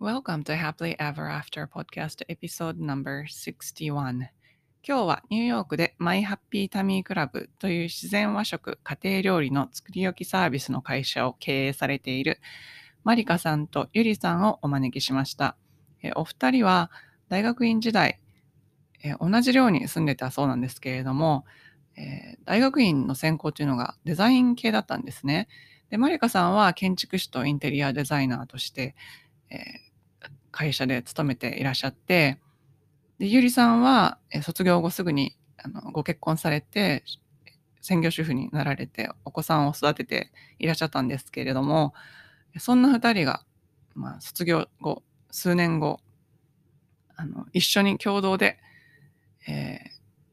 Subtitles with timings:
[0.00, 4.28] Welcome to Happily Ever After Podcast Episode No.61 今
[4.80, 12.38] 日はニューヨークでマイハッピータミークラブという自然和食家庭料理の作り置きサービスの会社を経営されている
[13.02, 15.56] マリカさんとユリさんをお招きしました。
[16.14, 16.92] お二人は
[17.28, 18.20] 大学院時代
[19.18, 21.44] 同じ寮に住んでたそうなんですけれども
[22.44, 25.48] 大学院の専攻というのがデザイン系だったんですね。
[25.90, 28.94] で、マリカさんは建築士とインテリアデザイナーとして、
[29.50, 29.87] えー
[30.50, 32.38] 会社で勤めていらっしゃって、
[33.18, 37.04] で、ゆりさんは卒業後すぐにあのご結婚されて、
[37.80, 41.94] 専業主婦になられて、お子さんを育てていらっしゃったんですけれども、
[42.58, 43.44] そんな2人が、
[43.94, 46.00] まあ、卒業後、数年後、
[47.16, 48.58] あの一緒に共同で、
[49.48, 49.90] えー、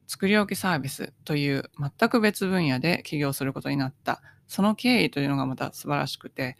[0.07, 6.57] 作り置きサービスという全く別分野で起業することになった、その経緯というのがまた素晴らしくて、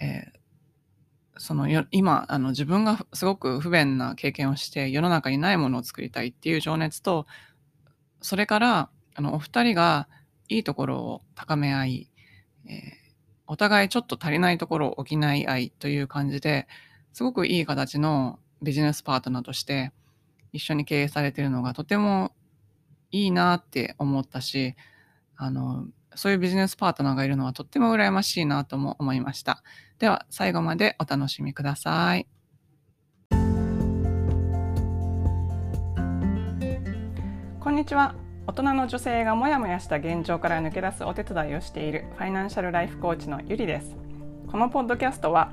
[0.00, 0.37] えー、
[1.38, 7.26] そのよ今あの自分がすごく不便な経験をして世の中にないものを作りたいっていう情熱と
[8.20, 10.08] それからあのお二人が
[10.48, 12.10] いいところを高め合い、
[12.66, 12.72] えー、
[13.46, 16.66] お互いちょっと足りないところを補い合いという感じで
[17.12, 19.92] すごくいい形のビジネスパートナーとして
[20.52, 22.32] 一緒に経営されているのがとても
[23.10, 24.74] いいなって思ったし
[25.36, 25.86] あの
[26.18, 29.62] そういうビジネスパートナーがいるのはとっても羨ましいなとも思いました。
[30.00, 32.26] では最後までお楽しみください。
[37.60, 38.16] こんにちは。
[38.48, 43.96] 大人の女性がモヤモヤした現状から抜け出すお手伝いをしているファイナンシャルライフコーチのゆりです。
[44.50, 45.52] このポッドキャストは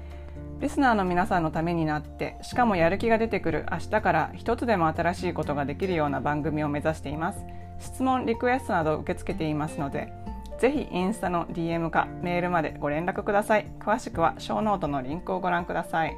[0.61, 7.39] リスナーの皆さんのためになってしかもやる気が出てくる明日から一つでも新しいことができるような番組を目指しています。
[7.79, 10.13] 質問リクエストなど受け付けていますので
[10.59, 13.71] ぜひインスタの DM かメールまでご連絡ください。
[13.79, 16.15] 詳しくはショーノートのリンクをご覧ください。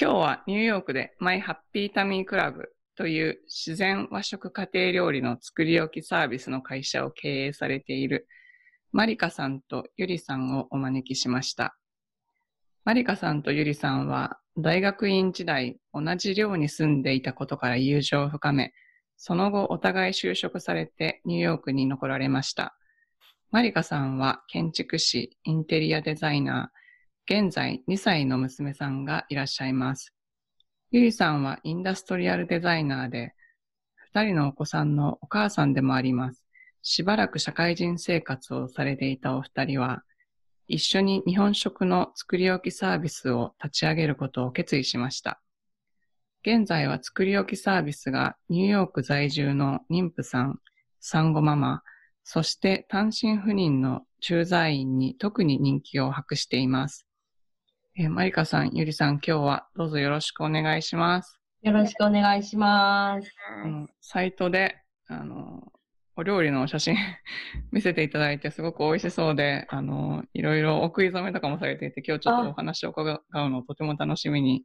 [0.00, 8.26] 今日はニューヨークでマイハッピータミークラブという自然和食家庭料理の作り置きサービスの会社を経営されている
[8.92, 11.74] マリカさんとユリさんをお招きしました。
[12.84, 18.74] マリカさんとユリさんは大学院時代同じ寮に住んでいたことから友情を深め、
[19.16, 22.76] その後お互い就職されてニューヨークに残られました。
[23.50, 30.12] マリカさんは建築士、インテリアデザイナー、現在2歳の娘さんがいらっしゃいます。
[30.90, 33.34] ユリさんはインダストリアルデザイナーで、
[34.14, 36.41] 2人のお子さんのお母さんでもあります。
[36.82, 40.02] しばらく社会人生活をされていたお二人は、
[40.68, 45.40] 一緒に日本食の作り置きサービスを立ち上げることを決意しました。
[46.44, 50.58] 現在は作り置きサービスがニューヨーク在住の妊婦さん、
[50.98, 51.82] 産後ママ、
[52.24, 57.06] そして単身赴任の駐在員に特に人気を博しています。
[57.96, 61.38] えー、マリカさん、ゆりさん、今日はどうぞよろしくお願いします。
[61.62, 63.30] よろしくお願いします。
[63.64, 65.72] うん、サイトで、あの、
[66.16, 66.96] お料理の写真
[67.72, 74.64] 見せていただいて、すごく美味しそうで、あの、いろいろお食い初めとかもされていて、今日ちょっとお話を伺うのをとても楽しみに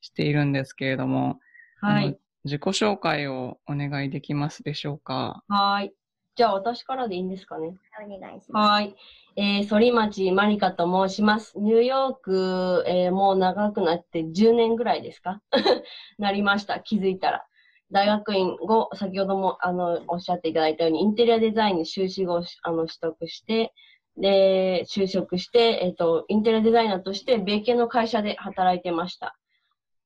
[0.00, 1.38] しているんですけれども、
[1.80, 2.18] はい。
[2.44, 5.42] 自己紹介をお願いできますでしょうか？
[5.48, 5.92] はい。
[6.36, 7.74] じゃあ私からでいいんですかね？
[8.02, 8.70] お願いします。
[8.70, 8.94] はい。
[9.36, 11.58] えー、反町まりかと申します。
[11.58, 15.42] ニューヨーク、えー、もう長くなって10年ぐらいですか？
[16.18, 16.78] なりました。
[16.80, 17.44] 気づいたら。
[17.92, 23.72] 大学院後、先ほども、あの、おっしゃっていただいたように、インテリアデザインに修士号をあの取得して、
[24.16, 29.36] で、就職して、えっ、ー、と、インテリアデザイナーとして、米系の会社で働いてました。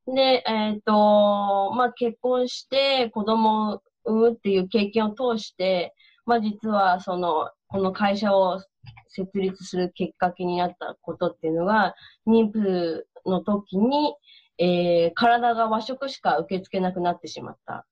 [0.07, 5.95] で、えっ、ー、と、まあ、結婚して、子供を産むっていう経験を通して、
[6.27, 8.61] まあ、実は、その、この会社を
[9.09, 11.95] 設立するきっかけになったことっていうのが、
[12.27, 14.15] 妊婦の時に、
[14.61, 17.85] えー、体が和食しか受け付けなくなってしまったっ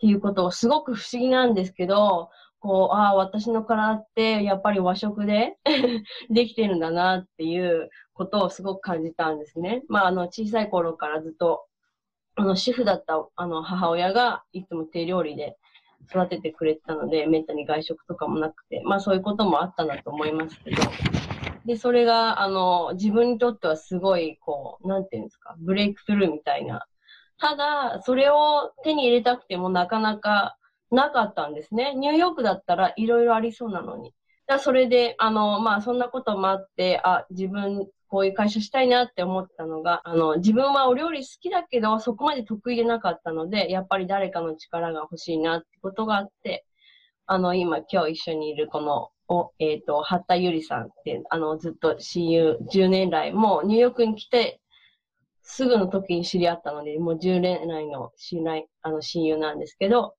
[0.00, 2.28] ていうことをすごく不思議なんですけど、
[2.60, 5.56] こう、ああ、私の体ってやっぱり和食で
[6.30, 9.82] できてるんだなっていうことをすごく感じたんですね。
[9.88, 11.64] まあ、あの、小さい頃からずっと、
[12.36, 15.56] あの、主婦だったあの母親がいつも手料理で
[16.10, 20.82] 育ててくれてたので、めったに外食とかもなくて、まあそういうこともあったなと思いますけど、
[21.66, 26.86] で、それが、あの、自分にとってはすごい、こう、なんていうんですか、ブレイクスルーみたいな。
[27.38, 30.56] ただ、それを手に入れたくてもなかなか
[30.90, 31.94] なかったんですね。
[31.94, 34.14] ニューヨークだったらいろいろありそうなのに。
[34.46, 46.66] だそれで、あの、まあ、そんなこともあって、あ、自分、こういう会社したいなって思ったのが、あの、自分はお料理好きだけど、そこまで得意でなかったので、やっぱり誰かの力が欲しいなってことがあって、
[47.26, 54.60] あの、今、今日一緒にいるこの、おえっ、ー、と、八田ゆりさんって、あの、ずっと親友、10年来、もうニューヨークに来て、
[55.42, 60.14] すぐの時に知り合ったので、もう10年来の信頼、あの、親友なんですけど、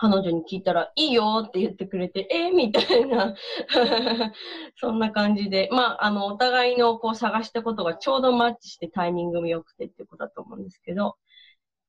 [0.00, 3.34] 彼女に聞いたら、いいよって言ってくれて、えー、みたいな。
[4.76, 11.16] そんな感じで、まあ、あの、お互いのこう探したことがちょうどマッチしてタイミングも良くてってことだと思うんですけど、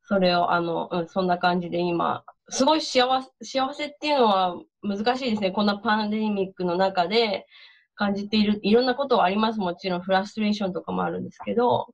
[0.04, 5.52] それを、あの、うん、そんな感じで今、すごい幸せ、幸せっていうのは難しいですね。
[5.52, 7.48] こんなパンデミックの中で
[7.96, 9.60] 感じている、いろんなことはあります。
[9.60, 11.88] もちろんフラストレーションとかもあるんですけど、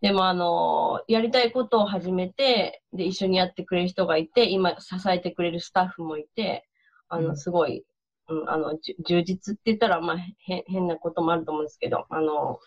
[0.00, 6.66] でもあの、やりたいことを始めて、で、一緒にやってくれる人がいて、今支えてくれるスタッフもいて、
[7.08, 7.84] あの、すごい、
[8.28, 12.58] うん、あの、充実って言ったら、まあ、変、変なこともあると思うんですけど、あの、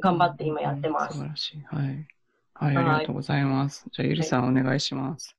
[0.00, 1.16] 頑張って今やってます。
[1.16, 1.62] 素晴らしい。
[1.62, 2.08] はい。
[2.54, 3.86] はい、ありがとうございます。
[3.92, 5.37] じゃあ、ゆりさん、はい、お願いします。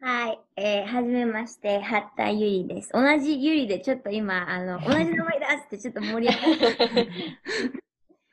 [0.00, 0.40] はい。
[0.56, 2.90] えー、はじめまして、八田ゆりです。
[2.92, 7.08] 同じゆりで、ちょっと今、あの、同じ名前だってちょっと盛り上がって。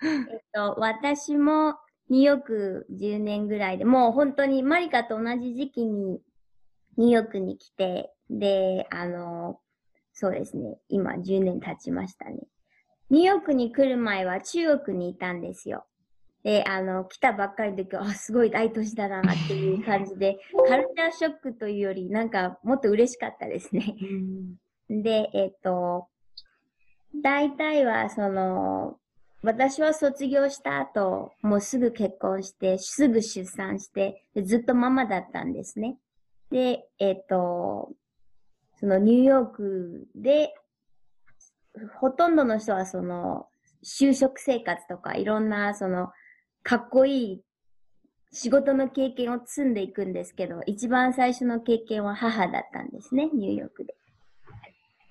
[0.31, 1.75] えっと、私も、
[2.07, 6.21] ニューヨーク10年ぐらいで、もう本当にマリカと同じ時期に
[6.97, 9.59] ニューヨークに来て、で、あの、
[10.13, 12.47] そうですね、今10年経ちましたね。
[13.09, 15.85] ニューヨークに来る前は中国にいたんですよ。
[16.45, 20.37] で、あの、来たばっかりの時は、あ、すごい大都市だなっていう感じで、
[20.69, 23.95] カルチャーショックというより、なんかもっと嬉しかったですね。
[24.87, 26.07] で、えっ、と、
[27.15, 28.99] 大体は、その、
[29.41, 35.97] 私は卒業した後、もうすぐ結婚して、すぐ出産して、ずっとママだったんですね。
[36.51, 37.91] で、えっ、と、
[38.79, 40.53] そのニューヨークで、
[41.99, 43.47] ほとんどの人はその、
[43.83, 46.11] 就職生活とかいろんなその、
[46.65, 47.41] かっこいい
[48.33, 53.95] 仕事の経験を積んでいくんですけど、一番最初の経験は母だったんですね、ニューヨークで。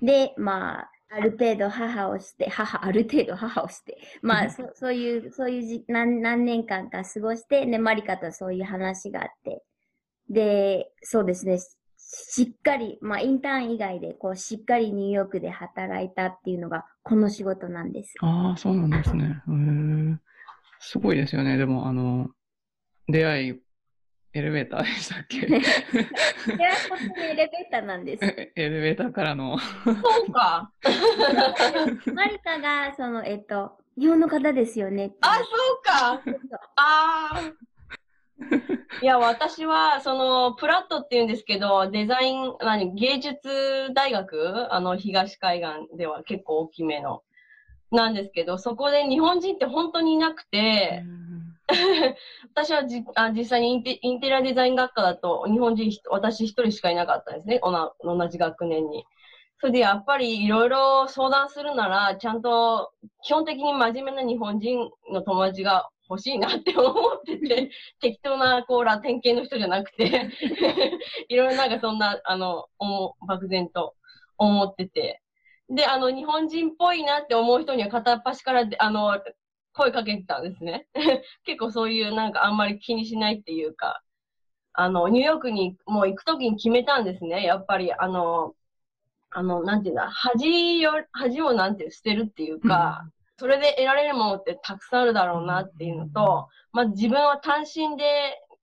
[0.03, 9.63] で、まあ、ある程度母をして、母、ある程度母をして、まあ、 そそういう、そういうじ何何年間か過ごして、ね、マリカとそういう話があって、
[10.29, 11.59] で、そうですね、
[11.97, 18.17] しっかり、まあ、インターン以外で、こう、しっかりニューヨークで働いたっていうのが、この仕事なんです。
[18.23, 19.25] ああ、そうなんですね。
[19.25, 20.19] へえ。
[20.87, 21.57] すごいですよね。
[21.57, 22.29] でも、あの、
[23.09, 23.61] 出会い
[24.35, 25.39] エレベーターでしたっけ？
[25.39, 25.59] いや、
[26.89, 28.25] 本当にエレベーターなんです。
[28.25, 29.59] エレベーターからの。
[29.59, 29.93] そ
[30.29, 30.71] うか。
[32.13, 35.13] マリカが、その、えっと、日本の方ですよね。
[35.21, 36.13] あ、そうか。
[36.77, 37.41] ああ。
[39.01, 44.67] いや、私は、その、プラットって言うんですけど、デザイン、何、芸術大学？
[44.75, 47.23] あの、東海岸では結構大きめの、
[47.95, 51.05] なんですけど、そこで日本人って本当にいなくて、
[52.55, 57.61] 私はじあ実際にインテインテリアデザイン学科だと日本人私一人しかいなかったんですね。
[57.63, 59.07] 同じ学年に。
[59.61, 62.93] それでやっぱりいろいろ相談するなら、ちゃんと
[63.23, 70.05] 基本的に真面目な日本人の友達が欲しいなって思ってて、 適当なこうラテン系の人じゃなくて
[71.29, 72.67] いろいろなんかそんな、あの、
[73.27, 73.95] 漠然と
[74.37, 75.23] 思ってて。
[75.75, 79.19] で、あの、日本人っぽいなって思う人には片っ端から、あの、
[79.73, 80.87] 声かけてたんですね。
[81.45, 84.03] 結構そういうなんかあんまり気にしないっていうか、
[84.73, 87.45] あの、ニューヨークにもう行くときに決めたんですね。
[87.45, 88.55] やっぱり、あの、
[89.31, 98.05] あの、なんていうんだ、恥よ、恥をなんて捨てるっていうか、うん、それで得られるものってたくさんあるだろうなっていうのと、まず自分は単身で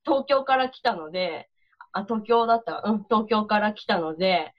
[0.06, 1.50] 東京から来たので、
[1.92, 4.54] あ、東京だった、うん、東京から来たので、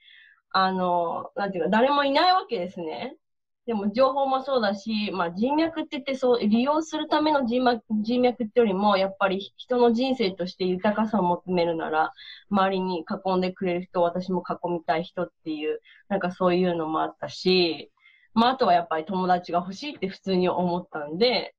[0.52, 3.16] あの、なんていうか、誰もいないわけですね。
[3.64, 12.12] でも情報もそうだし、まあ人脈って言ってそう、利用するための人脈人脈ってよりも、やっぱり人の人生として豊かさを求めるなら、
[12.50, 17.92] 周りに囲んでくれる人、私も囲みたい人っていう、なんかそういうのもあったし、
[18.34, 21.54] まああとはやっぱり友達が欲しいって普通に思ったんで、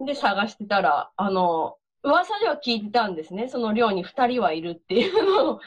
[0.00, 3.48] で探してたら、あの、噂では聞いてたんですね。
[3.48, 5.60] その寮に二人はいるっていうのを、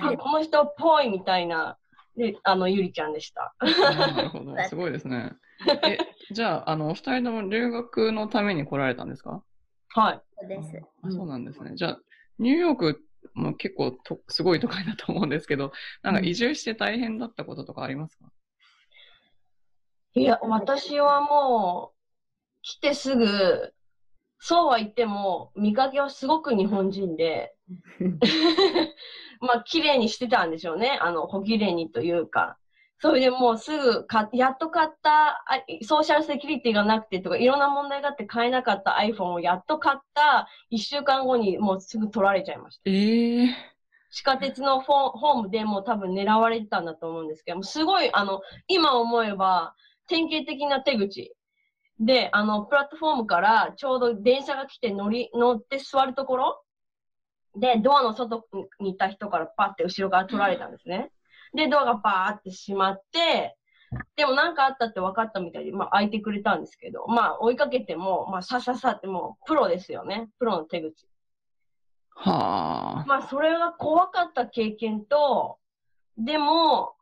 [0.00, 1.78] あ、この人っぽいみたいな
[2.16, 3.54] で、あの、ゆりちゃんでした。
[3.60, 4.62] なるほど。
[4.64, 5.32] すごいですね。
[5.84, 5.98] え、
[6.30, 9.42] じゃあ、あの、お二人とも留学のために来られたんですか？
[9.88, 10.20] はい。
[10.38, 10.80] そうです。
[11.02, 11.72] あそうなんですね。
[11.74, 12.00] じゃあ、
[12.38, 13.00] ニューヨーク
[13.34, 18.26] も結構とすごい都会だと思うんですけど、なんか移住して大変だったこととかありますか、
[20.14, 21.96] いや、私はもう、
[22.62, 23.74] 来てすぐ、
[24.38, 27.55] そうは言っても、見かけはすごく日本人で、
[29.40, 30.98] まあ、綺麗にしてたんでしょうね。
[31.00, 32.58] あの、小綺麗にというか。
[32.98, 42.82] それでもうすぐか、やっと買った、あソーシャルセキュリティがなくてとか、いろんな問題があって買えなかった iPhone をやっと買った1週間後にもうすぐ取られちゃいました。
[42.86, 43.76] ええ
[44.10, 49.74] 地下鉄のフォホームでもう多分狙われてたんだと思うんですけども、すごい、あの、今思えば、
[50.08, 51.34] 典型的な手口。
[52.00, 56.62] で、あの、プラットフォームからちょうど電車が来て乗り、乗って座るところ
[57.56, 58.46] で、ドアの外
[58.80, 61.10] にいた人からパッて後ろから取られたんですね。
[61.54, 63.56] で、ドアがバーって閉まって、
[64.16, 70.28] でもなんかあったって分かったみたいで、まあ開いてくれたんですけど、まあ追いかけても、まあさささってもうプロですよね。
[70.38, 71.06] プロの手口。
[72.16, 73.04] はあ。
[73.06, 75.58] まあ、それが怖かった経験と、
[76.18, 76.94] でも、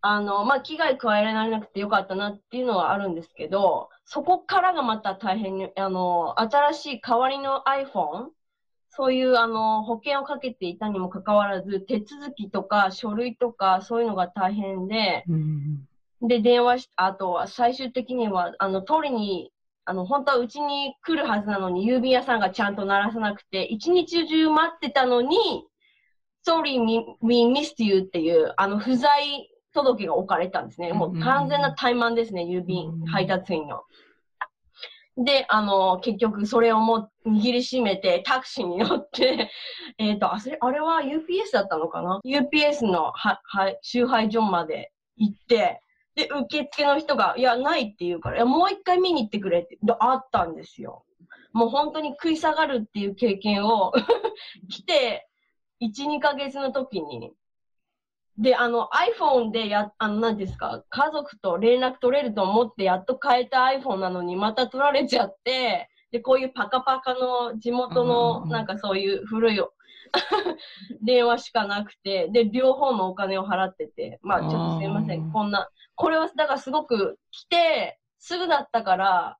[0.00, 8.28] あの、まあ、危害加えられなくてよかったなっていうのはあるんですけど、そこからがまた大変に、あの、新しい代わりの iPhone、
[8.96, 15.88] そういう、あの、保険をかけていたにもかかわらず、手続きとか書類とかそういうのが大変で、うん
[16.26, 19.52] で、電話し、あとは最終的には、あの、取りに、
[19.84, 25.66] あの、本当はうちに来るはずなのに、郵便屋さんがちゃんと鳴らさなくて、一日中待ってたのに、
[26.46, 26.78] sorry,
[27.22, 30.92] we missed you っていう、あの、不在届が置かれたんですね。
[30.92, 33.82] もう完全な怠慢ですね、郵便配達員の。
[35.16, 39.50] で、あの、結局それをも握りしめてタクシーに乗って、
[39.98, 45.80] えっ、と、あそれ、あれは UPS だったのかな ?UPS のは、はい、集配所まで行って、
[46.16, 51.04] で、受付の人が、いや、ないって言うから、いや、もう一回見に行ってくれって、であったんですよ。
[51.52, 53.92] もう本当に食い下がるっていう経験を
[54.68, 55.28] 来て、
[55.80, 57.32] 1、2ヶ月の時に、
[58.38, 58.88] で、あの
[59.18, 69.60] iPhone でや、あの、何ですか、家族と連絡取れると思ってやっと変えた iPhone なのにまた取られちゃって、で、こういうパカパカの地元うんのなんかそういう古い
[71.02, 79.38] 電話しかなくて、で、両方のお金を払ってて、まあちょっとすいません、こんな、これはだからすごく来て、すぐだったから、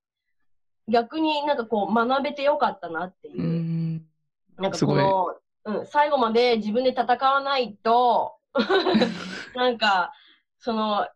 [0.89, 3.47] 逆になんかこう学べてよかったなっていうう。
[3.47, 4.07] ん。
[4.57, 8.37] なんかこの、うん、最後まで自分で戦わないと、
[9.55, 10.13] なんか、
[10.59, 11.07] その、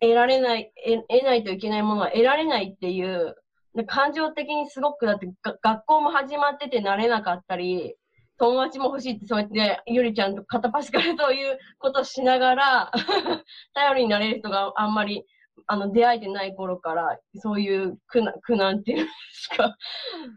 [0.00, 3.36] 得られない、得得ないといけないものは得られないっていう、
[3.74, 7.94] で感情的にすごく、だってが学校も始まってて慣れなかったり、
[8.38, 12.90] 友達も欲しいってそうやって、ゆりちゃんと片っ端からそういうことしながら、
[13.74, 15.24] 頼りになれる人があんまり、
[15.66, 19.76] あの、出会えてない頃から、そういう苦難、苦難っていうんですか。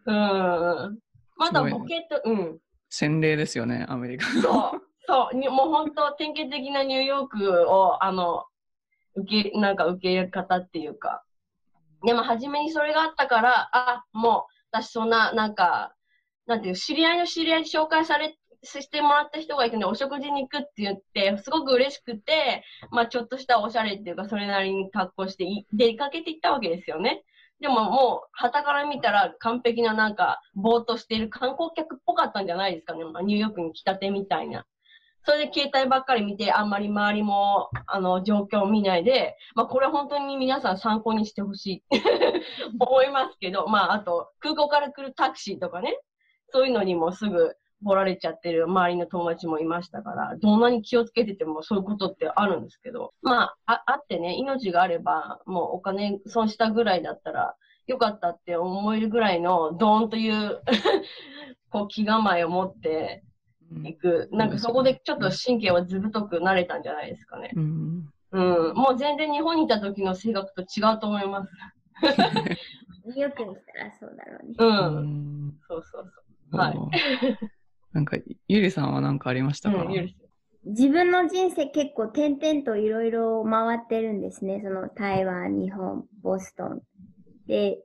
[0.05, 0.99] うん。
[1.37, 2.59] まだすごいボケと、うん。
[2.89, 4.41] 洗礼ですよね、アメリカの。
[4.41, 8.45] そう、そう、にもう本当、典型的なニューヨークを、あの、
[9.15, 11.23] 受け、なんか受け入れ方っていうか。
[12.05, 15.93] でも、初めにそれがあったから、あ、もう、私そんな、なんか、
[16.45, 27.23] なんていう、知り合いの知り合いに紹介され、してもらった人がいてね、お食事に行くって言って、すごく嬉しくて、まあ、ちょっとしたおしゃれっていうか、それなりに格好してい、出かけていったわけですよね。
[27.59, 33.05] でももう、旗から見たら完璧ななんか、ぼーっとしている観光客っぽかったんじゃないですかね。
[33.05, 34.65] まあ、ニューヨークに来たてみたいな。
[35.25, 41.83] それで携帯ばっかり見て、あんまり周りも、あの、状況を見ないで、まあ、これ本当に皆さん参考にしてほしい
[42.79, 45.97] 思いますけど、まあ、あと、空港から来るタクシーとかね、
[46.49, 57.55] そういうのにもすぐ、ボられちゃってる周りの友達もいましたから、どんなに気をつけててもそういうことってあるんですけど、まあ、ああってね、命があれば、もうお金損したぐらいだったら、
[57.87, 60.61] よかったって思えるぐらいの、ドーンという、
[61.69, 63.23] こう、気構えを持って
[63.85, 64.29] いく。
[64.31, 67.51] なんかそこでちょっと神経はずぶとくなれたんじゃないですかね。
[67.55, 68.09] うん。
[68.31, 68.75] うん。
[68.75, 71.51] もう全然日本にいた時の性格と違うと思います。
[73.05, 74.55] ニューヨークに来たらそうだろうね。
[74.57, 74.65] う。
[74.65, 76.11] うんんそうそう
[76.51, 76.57] そう。
[76.57, 76.77] はい
[77.93, 78.17] なんか、
[78.47, 80.15] ゆりさんは何かありましたか、うん。
[80.65, 84.61] 自分の人生結構点々といろいろ回ってるんですね。
[84.63, 86.81] その台湾、日本、ボストン。
[87.45, 87.83] で、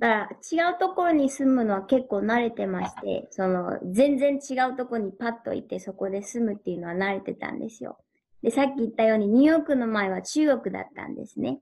[0.00, 7.98] だから違うところに住むのは結構慣れてまして、その全然違うところにパッと行ってそこで住むっていうのは慣れてたんですよ。
[8.42, 11.60] で、さっき言ったようにニューヨークの前は中国だったんですね。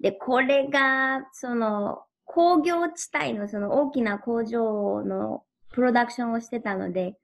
[0.00, 7.16] で、これが、その工業地帯のその大きな工場のプロダクションをしてたので、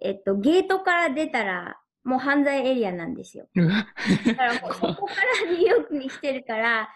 [0.00, 3.46] えっと、ゲートから出たら、もう犯罪エリアなんですよ。
[3.54, 6.88] だからもうそこからニューヨークに来てるから、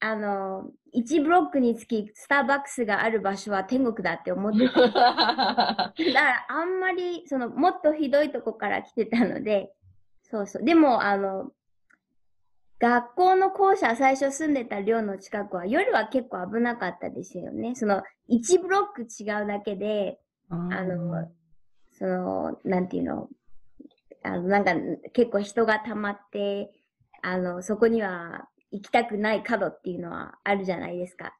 [0.00, 4.80] あの、1ブロックにつきスターバックスがある場所は天国だって思ってた。
[4.92, 9.72] だからあんまり、その、もっとひどいとこから来てたので、
[10.22, 10.62] そうそう。
[10.62, 11.52] でも、あの、
[12.78, 17.74] 学校の校舎、最初住んでた寮の近くは、夜は結構危なかったですよね。
[17.74, 21.28] その、1ブロック違うだけで、ああの、
[21.90, 23.28] その、なんていうの、
[24.22, 24.74] あの、なんか、
[25.12, 26.70] 結構人が溜まって、
[27.22, 31.34] あの、そこには行きたくない角っていうのはあるじゃないですか。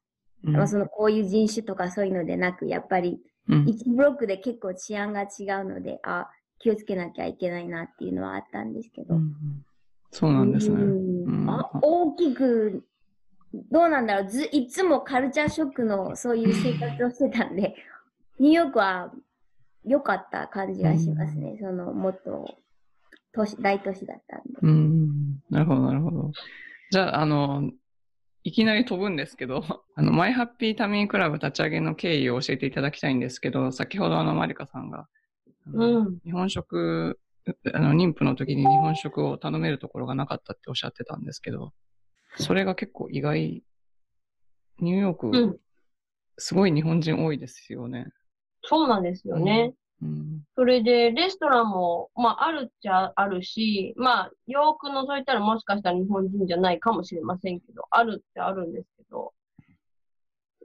[0.44, 5.28] うんまあ、その、こういう人種とかそういうのでなく、やっぱり、うん1ブロックで結構治安が違う
[5.64, 9.14] ので、あ、気をつけなきゃいけないなっていうのはあったんですけど。
[9.14, 9.64] うん
[10.10, 10.76] そうなんですね。
[11.48, 12.82] あ大きく、
[13.70, 17.74] どうなんだろうず、いつもカルチャーショックのそういう生活をしてたんで、
[18.40, 19.12] ニューヨークは
[19.84, 21.58] 良かった感じがしますね。
[21.60, 22.56] その、もっと
[23.32, 24.58] 都市、大都市だったんで。
[24.62, 25.40] うん。
[25.50, 26.32] なるほど、なるほど。
[26.90, 27.70] じゃあ、あの、
[28.44, 29.62] いきなり飛ぶんですけど、
[29.94, 35.08] あの、マイハッピータミークラブ立ち上げの経緯を教えていただきたいんですけど、先ほどあの、マリカさんが、
[35.72, 36.18] うん。
[36.24, 37.20] 日本食、
[37.72, 41.74] あの、妊婦の時に日本食を頼めるところがなかったっておっしゃってたんですけど、
[42.36, 43.62] それが結構意外、
[44.80, 45.60] ニューヨーク、うん。
[46.38, 48.06] すごい日本人多いですよね。
[48.62, 49.74] そうなんですよね。
[50.02, 50.42] うん。
[50.54, 59.32] それで、レストランも、まあ、あるっちゃあるし、まあ、よく覗いたらもしかしたら日本人じゃないかもしれませんけど、あるってあるんですけど、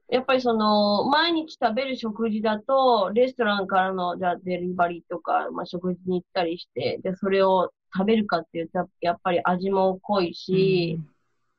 [0.10, 11.00] やっぱりその、毎日食べる食事だと、レストランからの、じゃあデリバリーとか、まあ、食事に行ったりして、で、それを食べるかっていうと、やっぱり味も濃いし、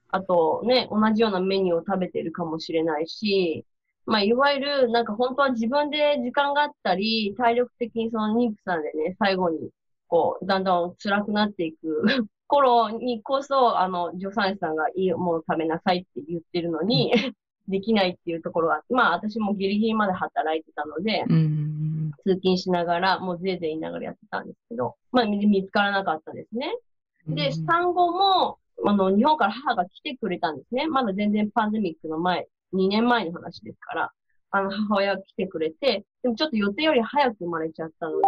[0.08, 3.64] あとね、同じようなメニューを食べてるかもしれないし、
[4.06, 9.70] まあ、いわゆる、なんか本当は自分で時間があったり、体力的にその妊婦さんでね、最後に、
[10.08, 12.04] こう、だんだん辛くなっていく
[12.46, 17.12] 頃にこそ、あの、助産師さんがいいもの食べなさいって言ってるのに、
[17.66, 22.12] できないっていうところが、まあ、私もギリギリまで働いてたので、うん。
[22.26, 26.76] 通勤しながら、もうぜいぜい言いながらやってたんですけど、まあ、見見つからなかったですね。
[27.26, 30.86] で、産後も、あの、日本から母が来てくれたんですね。
[30.88, 34.12] まだ全然パンデミックの前、2年前の話ですから、
[34.50, 38.26] あの、母親が来てくれて、でもちょっと予定より早く生まれちゃったので、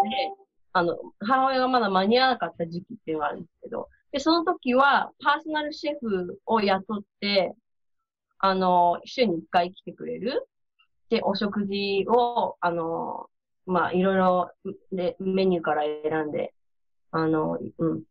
[0.73, 7.55] あの、母親がまだ間に合わなかった時期っていうのがあるんですけど、で、その時は、パーソナルシェフを雇って、
[8.39, 10.47] あの、週に1回来てくれる。
[11.09, 13.29] で、お食事を、あの、
[13.65, 14.53] まあ、いろいろ、
[14.93, 16.55] で、メニューから選んで、
[17.11, 18.03] あの、うん、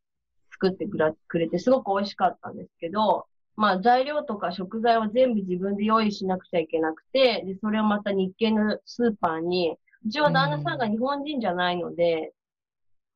[0.51, 12.33] 作ってくらくれて、すごく美味しかったんですけど、まあ、材料とか食材を全部自分で用意しなくちゃいけなくて、で、それをまた日系のスーパーに、うちは旦那さんが日本人じゃないので、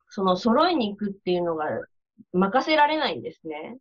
[0.10, 1.66] その揃いに行くっていうのが
[2.34, 3.78] 任せられないんですね。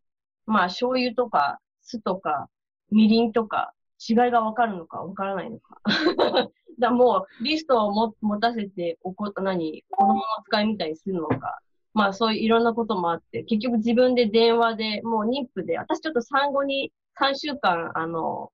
[0.47, 2.49] まあ、醤油とか酢とか
[2.91, 3.73] みりんとか
[4.09, 5.81] 違いがわかるのかわからないのか。
[6.79, 11.61] だもうリストをも持たせておこ、何、子供の使いみたいにするのか。
[11.99, 18.53] まあそういういろんなこともあって、結局自分で電話で、もう妊婦で、私ちょっと産後に3週間、あの、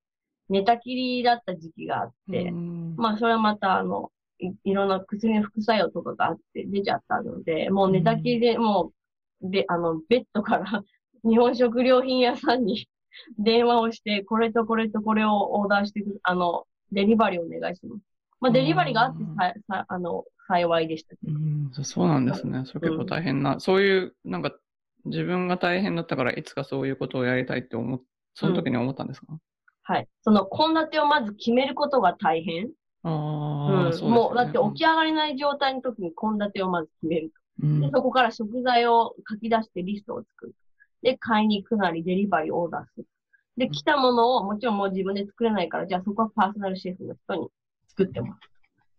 [0.49, 8.93] 寝たきりだった時期があって、うんまあ、それはまた、あの、いいろんな薬の副作用とかがあって出ちゃったので、もう寝たきりで、も
[9.43, 10.83] う、で、あの、ベッドから
[11.23, 12.89] 日本食料品屋さんに
[13.39, 18.03] 電話をして、これとこれとこれをオーダーしてく、あの、デリバリーお願いします。
[18.41, 21.33] まあ、デリバリーがあってさ、さあの、幸いでしたけど。
[21.33, 22.65] うん、そそうなんですね。
[22.67, 24.53] それ結構大変な、そういう、なんか、
[25.05, 28.01] 自分が大変だったから、いつかそういうことをやりたいって思っ、
[28.35, 29.39] その時に思ったんですか、
[29.83, 30.09] はい。
[30.23, 32.71] その、献立をまず決めることが大変。
[33.03, 33.89] ああ、うん。
[33.89, 37.33] そうですよねもう、だって起き上がれない状態の時に献立をまず決める。
[37.63, 40.55] うんで、そこから食材を書き出してリストを作る。
[41.03, 43.07] で、買いに行くなり、デリバリーをオーダーする。
[43.57, 47.49] で、来たものを、もちろんもう自分で作れないから、じゃあそこはパーソナルシェフの人に
[47.89, 48.54] 作ってもらう。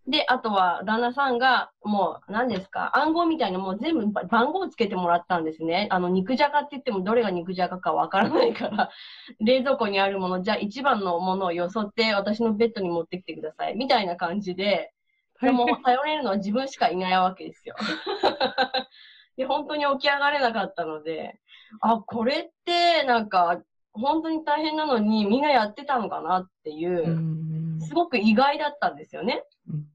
[0.07, 5.87] で、あとは、旦那さんが、もう、何ですか、暗号みたいな、もう全部ば番号をつけてもらったんですね。
[5.89, 8.91] あの、肉じゃがって言っても、どれが肉じゃがかわからないから、
[9.41, 13.75] 冷蔵庫にあるもの、じゃあ一番のものをよそって、私のベッドに持ってきてください。
[13.75, 14.93] みたいな感じで、
[15.41, 17.75] でも、頼れるのは自分しかいないわけですよ。
[19.37, 21.39] で、本当に起き上がれなかったので、
[21.81, 23.59] あ、これって、なんか、
[23.91, 29.43] 本当に大変なのにみんなやってたのかなっていうう、んすごく意外だったんですよね。
[29.67, 29.94] うん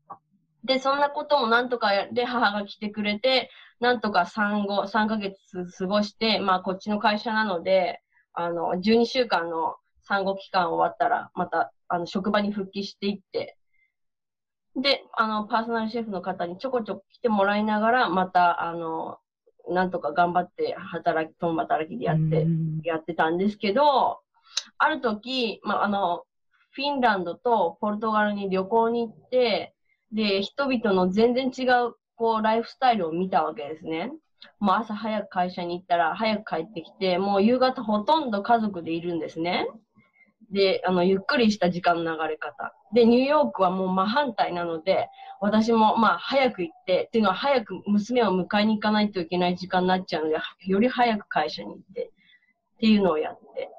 [0.71, 5.37] で、そんなこともなんとかやで母が来てくれて、なんとか産後、3ヶ月
[5.77, 8.01] 過ごして、まあこっちの会社なので、
[8.35, 13.57] あの、12週間の産後期間終わったら、また、あの、職場に復帰していって、
[14.77, 19.19] で、あの、パーソナルシェフの方にちょこちょこ来てもらいながら、また、あの、
[19.69, 22.81] なんとか頑張って働き、共働きでやって、うん。
[22.85, 24.21] やってたんですけど、
[24.79, 26.23] ある時、まあ、あの、
[26.71, 29.75] フィンランドとポルトガルに旅行に行って、
[30.13, 34.13] で、人々の全然違う、こう、ライフスタイルを見たわけですね。
[34.59, 39.67] もう朝早く会社に行ったら早く帰ってきて、もう夕方ほとんど家族でいるんですね。
[40.51, 42.75] で、あの、ゆっくりした時間の流れ方。
[42.93, 45.09] で、ニューヨークはもう真反対なので、
[45.41, 52.11] 私もまあ早く行って、っていうのは早く娘を迎えに行かないといけない時間になっちゃうので、より早く会社に行って、
[52.77, 53.71] っていうのをやって。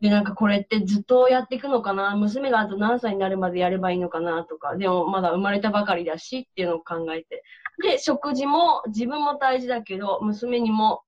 [0.00, 2.16] で、なんかこれってずっとやっていくのかな？
[2.16, 4.44] 娘があと何歳になるまでやればいいのかな？
[4.44, 7.42] とか、でもまだ生まれたばかりだしっていうのを考えて。
[7.82, 11.02] で、食事も自分も大事だけど、娘にも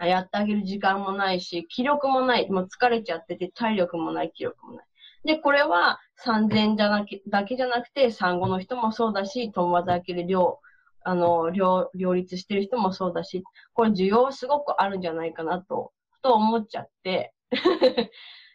[0.00, 2.50] やってあげる時間もないし、気力もない。
[2.50, 4.86] もう疲れちゃってて、体力もない、気力もない。
[5.24, 10.60] で、これは産前じゃなきだけじゃなくて、産後の人もそうだし、共働きで両、
[11.02, 17.33] あの、両、両立してる人もそうだし、これ需要すごくあるんじゃないかなと、と思っちゃって、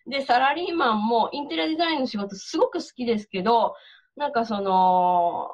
[0.10, 3.76] で、サラリーマンもインテリアデザインの仕事すごく好きですけど、
[4.16, 5.50] なんかその、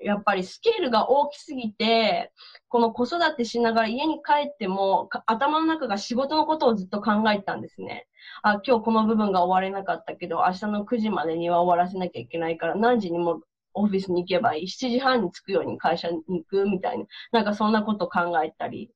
[0.00, 2.32] やっぱりスケールが大きすぎて、
[2.68, 8.06] この子育てしながら家に帰っても、頭の中が仕事のことをずっと考えたんですね。
[8.42, 13.42] あ、今日この部分が終われなかったけど、明日の9時までには終わらせなきゃいけないから、何時にも
[13.74, 14.68] オフィスに行けばいい。
[14.68, 17.06] 7時半に着くように会社に行くみたいな。
[17.32, 18.90] なんかそんなこと考えたり。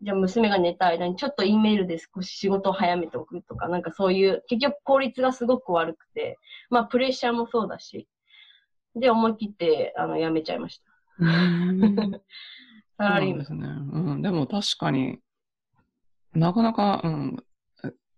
[0.00, 6.38] じゃあ娘が寝た間にちょっと E メールで少し仕事を早めておくとか、なんかそういう、結局効率がすごく悪くて、
[6.70, 8.08] まあプレッシャーもそうだし、
[8.94, 10.84] で、思い切って、あの、辞めちゃいました。
[12.96, 13.38] サラリーマン。
[13.38, 13.66] ですね。
[13.66, 14.22] うん。
[14.22, 15.18] でも確かに、
[16.32, 17.44] なかなか、うん。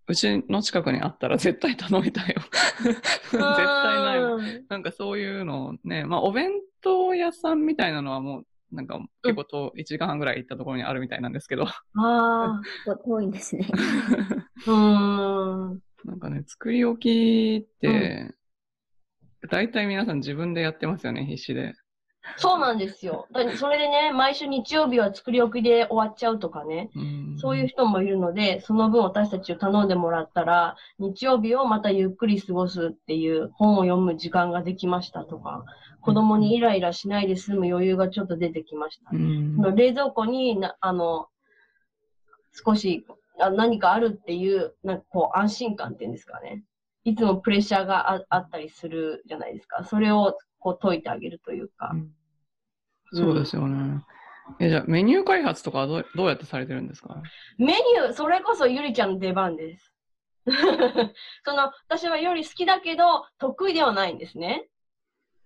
[0.07, 2.43] うちの近くにあったら絶対頼みたいよ。
[2.83, 4.39] 絶対ないわ。
[4.69, 11.65] なんかそういうのね、まあお弁当屋さんみたいなのはもう、なんか結構と1時間半ぐらい行ったところにあるみたいなんですけど。
[11.65, 12.61] ああ、
[13.05, 13.67] 遠いんですね。
[14.67, 15.83] うん。
[16.05, 18.35] なんかね、作り置きって、
[19.51, 21.75] 大体皆さん自分でやってますよね、必死で。
[22.37, 23.27] そうなんですよ。
[23.57, 26.91] それでね、毎週日曜日は作り置きで終わっちゃうとかね、
[27.35, 35.65] うそういう人もいるので、その分私たちを頼んでもらったら、日曜日をまたゆっくり過ごすっていう本を読む時間ができましたとか、
[36.01, 39.11] 子供にイライラしないで済む余裕がちょっと出てきました。
[39.11, 41.29] その冷蔵庫にな、あの、
[42.53, 43.07] 少し
[43.39, 46.63] あ何かあるっていう、なんかこう安心感っていうんですかね。
[47.05, 49.85] いつもプレッシャーがああったりするじゃないですか。
[49.85, 51.91] それをこう解いてあげるというか。
[51.95, 52.13] うん、
[53.13, 54.05] そうですよね。
[54.59, 57.23] えじゃあメニュー開発とかはどうどうやってされてるんですか？
[57.57, 59.95] メニュー、それこそゆりちゃんの出番です。
[61.45, 64.67] その、私はより好きだけど、得意ではないんですね。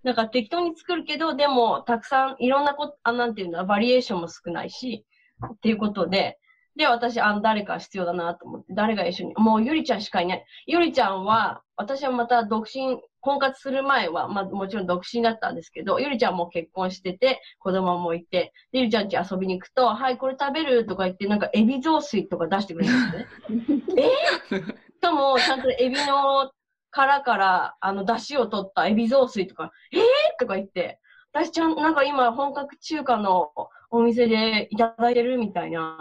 [0.04, 5.06] なんか適当に作るけど、でも、たくさん、いろんなこと、あ、なんていうの、バリエーションも少ないし、
[5.44, 6.38] っていうことで、
[6.76, 10.44] で、私、あの、誰か必要だなと思って、誰が一緒に、もうゆりちゃんしかいない。
[10.66, 24.02] ゆりちゃんは、私はまた独身、婚活する前は、まあ、もちろん独身だったんですけど、ゆりちゃんも結婚してて、子供もいて、で、ゆりちゃんち遊びに行くと、はい、これ食べるとか言って、なんか、エビ雑炊とか出してくれるんですね。
[24.50, 24.56] え？
[24.56, 26.50] ー、 しかも、ちゃんとエビの
[26.94, 30.00] 殻から、あの、出汁を取ったエビ雑炊とか、えー？
[30.38, 31.00] とか言って、
[31.32, 33.50] 私ちゃん、なんか今、本格中華の
[33.90, 35.36] お店でいただいてる？
[35.36, 35.98] みたいな、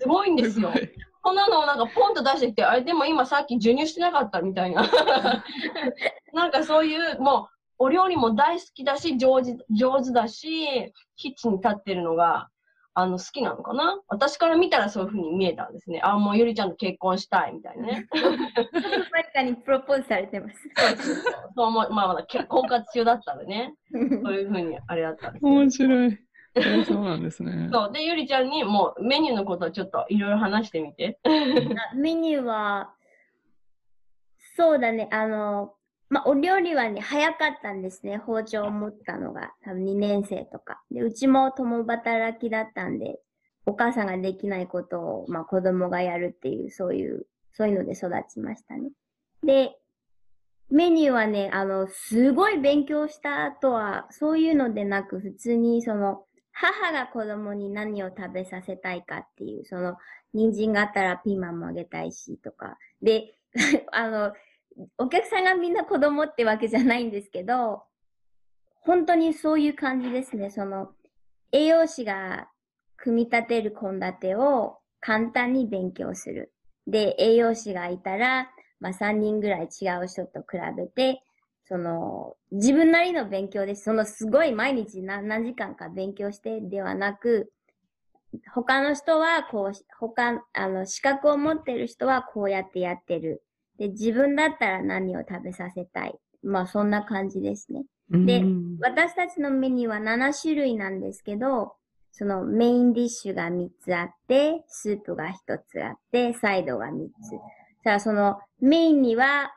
[0.00, 0.72] すごいんですよ。
[1.22, 4.82] こんなのをなんかポンと出してきて、あれでも今さっき授乳してなかったみたいな。
[6.34, 12.48] なんかそういう、もう、お料理も大好きだし、上手、上手だし、キッチンに立ってるのが、
[12.94, 14.00] あの、好きなのかな？
[14.08, 16.00] 私から見たらそういうふうに見えたんですね。
[16.04, 18.06] あ、もうゆりちゃんと結婚したいみたいなね。
[18.10, 20.56] 確かにプロポーズされてます。
[20.76, 21.32] そうそうそう。
[21.56, 23.74] そう思まあまだ婚活中だったらね。
[23.92, 25.50] そういうふうにあれだったんです、ね。
[25.50, 26.18] 面白い。
[26.54, 27.68] えそうなんですね。
[27.72, 27.92] そう。
[27.92, 31.18] で、ゆりちゃんにもうメニューのことをちょっといろいろ話してみて。
[31.94, 32.92] メニューは、
[34.54, 35.74] そうだね、あの、
[36.12, 38.18] まあ、お料理はね、早かったんですね。
[38.18, 39.54] 包丁を持ったのが。
[39.64, 40.82] 多分2年生とか。
[40.90, 43.18] で、うちも共働きだったんで、
[43.64, 48.90] お母さんができないことを、まあ、子供がやるっていう、そういう、そういうので育ちましたね。
[49.42, 49.78] で、
[50.68, 59.96] メニューはね、あの、すごい勉強したとは、そういうのでなく、普通にその、母が子供に何を食べさせたいかっていう、その、
[60.34, 62.76] 人参があったらピーマンもあげたいし、とか。
[63.00, 63.32] で、
[63.92, 64.32] あの、
[64.98, 67.82] お客さんがみんな子供ってわけじゃないんですけど、
[68.80, 70.50] 本当にそういう感じですね。
[70.50, 70.92] その、
[71.52, 72.48] 栄養士が
[72.96, 76.52] 組み立てる献立を簡単に勉強する。
[76.86, 81.22] で、栄養士がいたら、まあ3人ぐらい違う人と比べて、
[81.64, 83.84] その、自分なりの勉強です。
[83.84, 87.52] そのすごい毎日何何時間か勉強してではなく、
[88.54, 93.44] 他の人はこう、他、あの、資格を持ってる人はこうやってやってる。
[93.82, 96.14] で、自分だったら何を食べさせたい？
[96.44, 97.82] まあ、そんな感じですね。
[98.12, 98.44] で、
[98.80, 101.74] 私たちのメニューは7種類なんですけど、
[102.12, 107.82] そのメインディッシュが3つあって、スープが1つあって、サイドが3つ。
[107.82, 109.52] さあ、そのメインには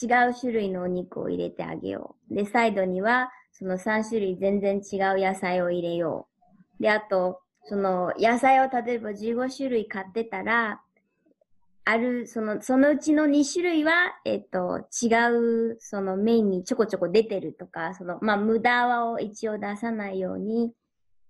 [0.00, 2.34] 違う種類のお肉を入れてあげよう。
[2.36, 6.28] で、サイドにはその3種類全然違う野菜を入れよ
[6.78, 6.82] う。
[6.82, 10.80] で、あと、その野菜を例えば15種類買ってたら、
[11.88, 13.92] ある、その、そのうちの2種類は、
[14.26, 20.70] えっと、違う、そのメインにちょこちょこ出てるとか、その、まあ、無駄を一応出さないように、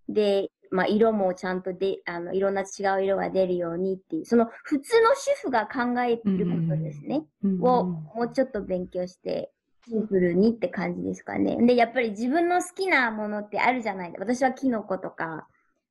[0.08, 7.22] で、まあ、色もちゃんとで、あの、いろんな違う色が出るようにっていう、その、普通の主婦が考えることですね。
[7.62, 9.52] を、もうちょっと勉強して、
[9.86, 11.56] シンプルにって感じですかね。
[11.56, 15.46] で、やっぱり自分の好きなものってあるじゃない私はキノコとか、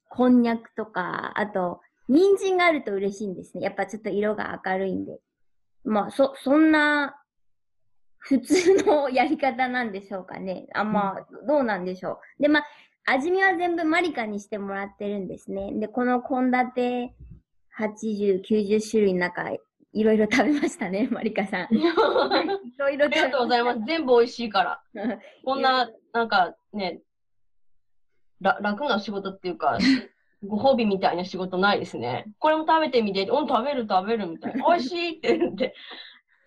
[0.10, 3.63] こんにゃくとか、あと、人参があると嬉しいんですね。
[3.63, 5.20] やっぱちょっと色が明るいんで。
[5.84, 7.22] まあ、そ、そんな、
[8.20, 10.67] 普通のやり方なんでしょうかね。
[10.74, 12.41] あ、まあ、どうなんでしょう。
[12.41, 12.63] で、まあ、
[13.06, 15.72] 味見は全部マリカにしてもらってるんですね。
[15.74, 17.13] で、この献立
[17.80, 19.50] 80、90種類の中、
[19.93, 21.67] いろいろ食べましたね、 マリカさん。
[21.74, 21.80] い
[22.78, 23.80] ろいろありがとうございます。
[23.86, 24.82] 全部美味しいから。
[24.93, 25.20] す。
[25.46, 27.02] こんな、なんかね、
[28.41, 29.78] ら楽な仕事っていうか、
[30.43, 32.26] ご褒美みたいな仕事ないですね。
[32.39, 34.63] これも食べてみて、うん、食べる食べるみたいな。
[34.67, 35.73] 美味しいって言って。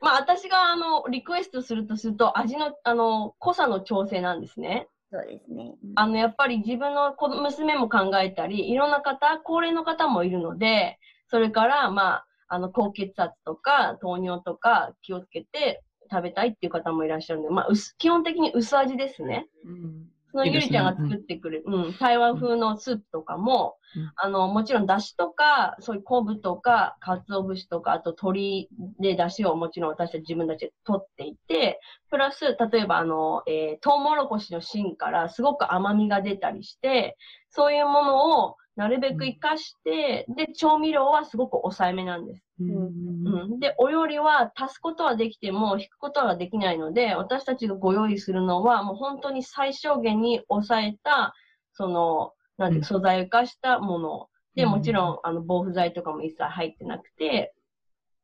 [0.01, 4.89] まあ私があの、リクエストするとすると、味の、あの、濃さの調整なんですね。
[5.13, 5.75] そうですね。
[5.97, 10.99] あの、やっぱり自分の子娘も考えたり、いろんな方、高齢の方もいるので、
[11.29, 19.47] それから、まあ、あの、高血圧とか、糖尿とか気をつけて食べたいっていう方もいらっしゃるので、まあ、薄基本的に薄味ですね。
[19.65, 24.13] うんそのゆりちゃんが作ってくれる、うん、台湾風のスープとかも、うん。
[24.17, 28.69] あの、もちろん出汁とか、そういう昆布とか、鰹節とか、あと鶏
[29.01, 37.17] で出汁をもちろん私たち自分たちで取っていて、プラス、例えばあの、えー、トウモロコシの芯からすごく甘みが出たりして、
[37.51, 42.43] そういうものをなるべく活かして、で、調味料はすごく抑えめなんです。
[42.61, 42.87] うん。
[43.27, 51.35] うん、で、お料理は足すことはできても引くことはできないので、私たちがご用意するのはもう本当に最小限に抑えた、
[51.75, 54.29] その、なんて素材を生かしたもの。
[54.55, 54.71] で、うん。
[54.71, 57.53] もちろん、あの、防腐剤とかも一切入ってなくて、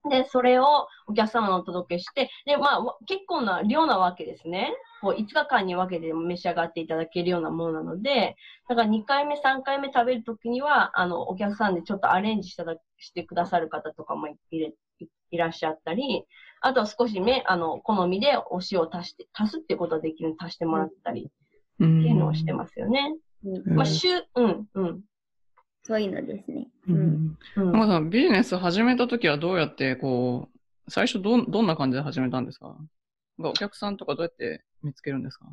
[0.08, 4.72] で、それをお客様にお届けして、で、まあ、わ結構な量なわけですね。
[5.00, 8.36] こう、5日間に分けて召し上がっていただけるようなものなので、
[8.68, 16.24] だから2回目、3回目食べるときには、あの、お客さんでちょっとアレンジしただしてくださる方とかもいらっしゃったり、
[16.60, 21.30] あとは少しね、あの、好みでお塩を足して、足すってことができる足してもらったり
[21.76, 23.14] っていうのをしてますよね。
[23.44, 25.00] うんまあ、うん週、うん、うん。
[25.86, 26.66] そういうのですね。
[26.88, 26.98] ううん。
[26.98, 32.76] んうんなんかさビジネス始めたときはどうやって、こう、最初どん、どんな感じで始めたんですか？
[33.38, 35.46] お客さんとかどうやって見つけるんですか？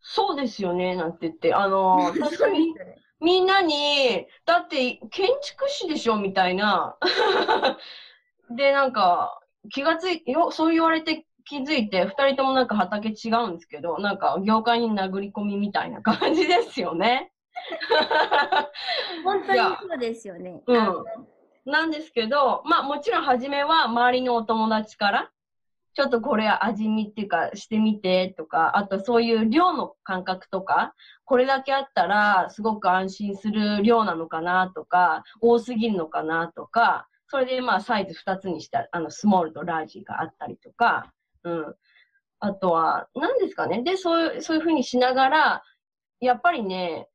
[0.00, 2.74] そうですよね、なんて言って、あの、確かに
[3.20, 6.96] みんなに、だって建築士でしょみたいな。
[8.50, 17.29] で、なんか、気がついて、よ、そう言われて気づいて、二人ともなんか畑違うんですけど、なんか業界に殴り込みみたいな感じですよね。
[19.24, 20.62] 本当にそうですよね。
[20.66, 21.04] うん
[21.66, 25.30] なんですけど、まあもちろん初めは周りのお友達から、
[25.94, 41.12] ちょっとこれ味見っていうかしてみてとか、あとそういう量の感覚とか、これだけあったらすごく安心する量なのかなとか、多すぎるのかなとか、それでまあサイズ2つにした、あのスモールとラージがあったりとか、
[41.44, 41.74] うん。
[42.40, 43.82] あとは、何ですかね。
[43.82, 45.62] で、そういう、そういうふうにしながら、
[46.20, 47.09] やっぱりね、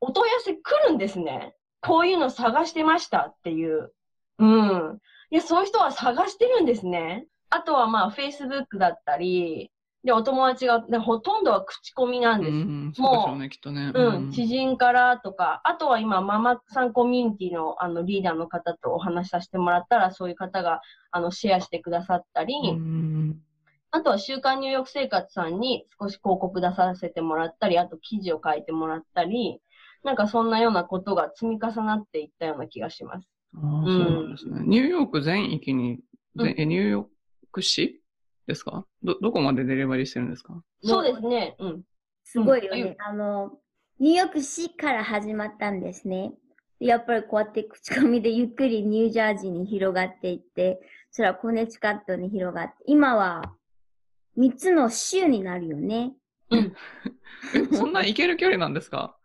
[0.00, 1.54] お問い合わせ来るんですね。
[1.80, 3.92] こういうの探してましたっていう。
[4.38, 4.98] うん。
[5.30, 7.26] いや、そういう人は探してるんですね。
[7.50, 9.70] あとはまあ、Facebook だったり、
[10.04, 12.52] で、お友達が、でほとんどは口コミなんです。
[12.52, 13.90] うん、そうでしょうね、きっとね。
[13.94, 20.80] うん、知人からとか、あとは今、ママさんコミュニティのあのリーダーの方とお話しさせてもらったら、そういう方が
[21.10, 23.40] あのシェアしてくださったり、うん
[23.90, 29.60] あとは週刊入浴生活さんに少し広告出させてもらったり、あと記事を書いてもらったり、
[30.08, 33.28] なんかそんなようなことが積み重なっていったような気がします。
[33.54, 34.62] ああ、そうなんですね。
[34.64, 36.00] ニューヨーク全域に、
[36.36, 37.06] うんぜえニューヨー
[37.52, 38.00] ク市
[38.46, 38.86] ですか？
[39.02, 40.62] ど、どこまでデリバリーしてるんですか？
[40.82, 41.56] そうですね。
[41.58, 41.82] うん。
[42.24, 42.96] すごいようんね。
[43.00, 43.58] あの、
[43.98, 46.32] ニューヨーク市から始まったんですね。
[46.80, 53.52] でやっぱりこうやって口コミでゆっくりニュージャージーに広がっていって、それはコネチカットに広がって、今は
[54.38, 56.14] 3つの州になるよね。
[56.50, 59.17] え、そんな行ける距離なんですか？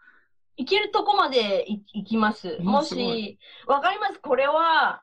[0.58, 2.58] 行けるとこまでい行きます。
[2.60, 5.02] うんもし、わかりますこれは、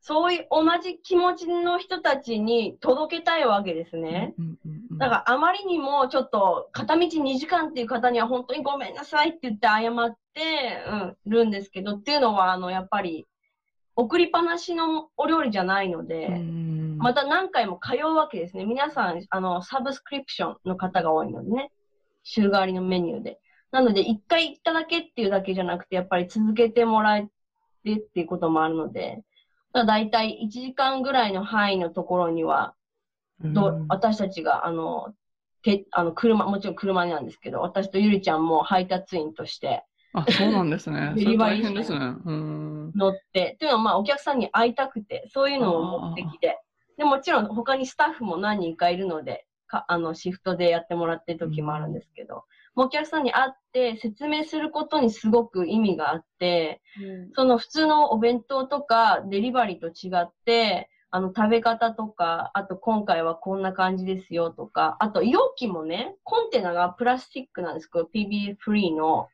[0.00, 4.34] そういう同じ気持ちの人たちに届けたいわけですね。
[4.98, 13.28] だからあまりにもちょっと片道2時間っていう方には本当にごめんなさいって言って謝って、うん、るんですけど、っていうのはあの、やっぱり
[13.94, 18.64] 送りっぱなしのお料理じゃないので、うんまた何回も通うわけですね。
[18.64, 21.72] 皆さん、あの、サブスクリプションの方が多いのでね。
[22.22, 23.40] 週替わりのメニューで。
[23.72, 27.28] なので、一回行っただけっていうだけじゃなくて、やっぱり続けてもらえ
[27.84, 29.24] てっていうこともあるので、
[29.72, 32.74] だいたい1時間ぐらいの範囲のところには、
[33.40, 35.14] どう私たちが、あの、
[35.62, 41.12] て、あの、車、もちろん車なんですけど、私とゆりちゃんも配達員としてあ、そうなんですね。
[41.16, 41.98] デリバリーですね。
[41.98, 42.92] うん。
[42.94, 46.58] 乗って、というのはまあお客さんに会いたくて、そういうのを目的で。
[46.98, 56.80] で、もちろん他にスタッフも何人かいるので、かあの、シフトでやってもらってる時もあるんですけど、お客さんに会って説明することにすごく意味があって、
[57.34, 67.90] その普通のお弁当とかデリバリーと違って、あの食べ方とか、あと今回はこんな感じですよとか、あと容器もね、コンテナがプラスチックなんです。
[67.90, 69.28] けど、PB フリーの、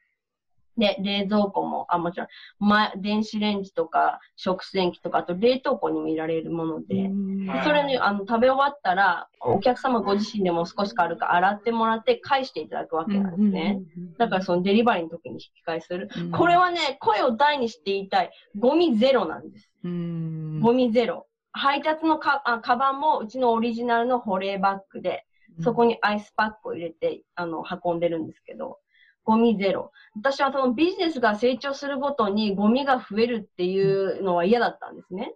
[0.78, 2.28] で、冷蔵庫も、あ、もちろん、
[2.60, 7.10] ま、電子レンジとか食洗機とか、あと冷凍庫にもいられるもので、
[7.52, 13.80] でそれにあの食べ終わったら、お客様ご自身でも少し軽く洗ってもらって返していただくわけなんですね。
[14.18, 16.08] だからそのデリバリーの時に引き換えする。
[16.16, 18.30] うんこれはね、声を大にして言いたい。
[18.56, 19.68] ゴミゼロなんです。
[19.82, 20.60] うん。
[20.60, 21.26] ゴミゼロ。
[21.50, 25.24] 配達のかあカバンもうちのオリジナルの保冷バッグで、
[25.60, 28.78] そこにアイスパックを入れて、あの、運んでるんですけど、
[29.28, 29.92] ゴミゼロ。
[30.16, 35.34] 私はそのビジネスが成長するごとにゴミが増えるっていうのは嫌だったんですね。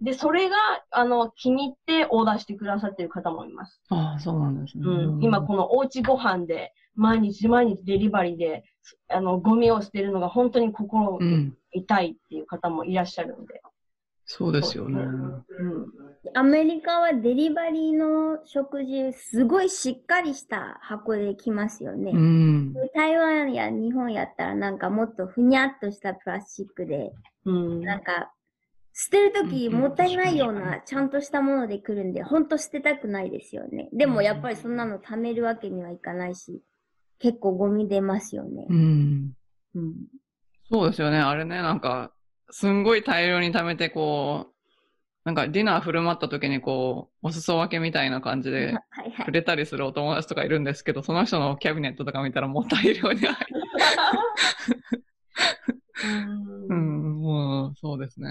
[0.00, 0.56] で、それが、
[0.90, 3.80] あの、気に入ってオーダーしてくださってる方もいます。
[3.90, 4.82] ああ、そうなんですね。
[4.84, 5.22] うん。
[5.22, 8.64] 今このおうちご飯で、毎日毎日デリバリーで、
[9.08, 11.56] あの、ゴミを捨てるのが本当に心うん。
[11.70, 13.62] 痛いっていう方もいらっしゃるんで。
[14.24, 15.02] そうですよね。
[15.58, 15.86] うん。
[16.34, 22.12] アメリカはデリバリーの食事、すごいしっかりした箱で来ますよね。
[22.12, 22.74] うん。
[22.94, 27.12] 台湾や日本やったらなんかもっとふにゃっとしたプラスチックで、
[27.44, 27.80] うん。
[27.82, 28.32] なんか
[28.94, 33.88] 捨てるときもったいないようなちゃんとしたもので来るんで、ほんと捨てたくないですよね。
[33.92, 36.62] でもやっぱりそんなの貯めるわけにはいかないし、
[37.18, 38.74] 結構ゴミ出ますよねう。
[38.74, 39.32] ん。
[39.74, 39.94] うん。
[40.70, 41.18] そうですよね。
[41.18, 42.12] あれね、なんか、
[42.52, 44.52] すんごい大量に貯めて、こう、
[45.24, 49.30] なんかディナー振る舞った時にこう、お裾分けみたいな感じではいはいく。
[49.30, 53.44] れたりするお友達とかいるんですけど、その人のキャビネットとか見たらもう大量に入って、
[56.04, 56.08] う
[56.68, 58.30] うんん、もう、そうですね。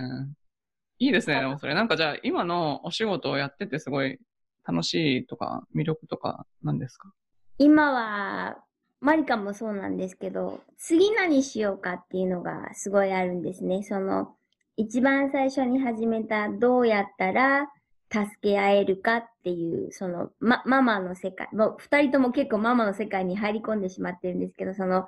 [1.00, 1.74] いいですね、でもそれ。
[1.74, 4.20] なんかじゃあ、今のお仕事をやっててすごい
[4.68, 7.12] 楽しいとか、魅力とか、なんですか？
[7.58, 8.58] 今は、
[9.02, 13.82] マリカもそうなんですけど、次何しようかっていうのがすごいあるんですね。
[13.82, 14.36] その、
[14.78, 17.68] 一番最初に始めたどうやったら
[18.12, 25.08] 助け合えるかっていう、その、ま、ママの世界、もう二人とも結構ママの世界に入り込んでしまってるんですけど、その、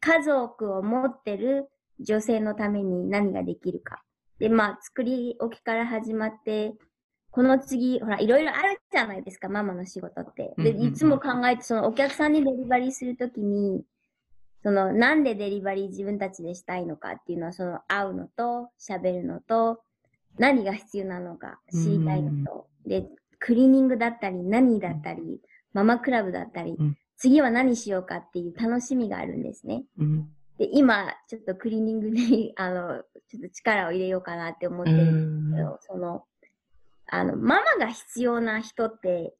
[0.00, 4.02] 家族を持ってる女性のために何ができるか。
[4.38, 6.74] で、まあ、作り置きから始まって、
[7.32, 10.54] この次、ほら、いろいろあるじゃないですか、ママの仕事って。
[10.58, 13.84] で、いつも考えて、そのお客さんにデリバリーするときに、
[14.62, 19.82] その、なんでデリバリー自分たちでしたいのかっていうのは、その、会うのと、喋るのと、
[20.38, 25.40] 何が必要なのか知りたいのと、で、クリーニングだったり、何だったり、
[25.72, 29.84] ママクラブだったり、うん次は何しようかっていう楽しみがあるんですね。
[29.96, 30.28] うん。
[30.58, 36.24] で、今、ちょっとクリーニングに、あの、ちょっと力を入れようかなって思ってるんですけど、その、
[37.14, 39.34] あの、ママが必要な人って、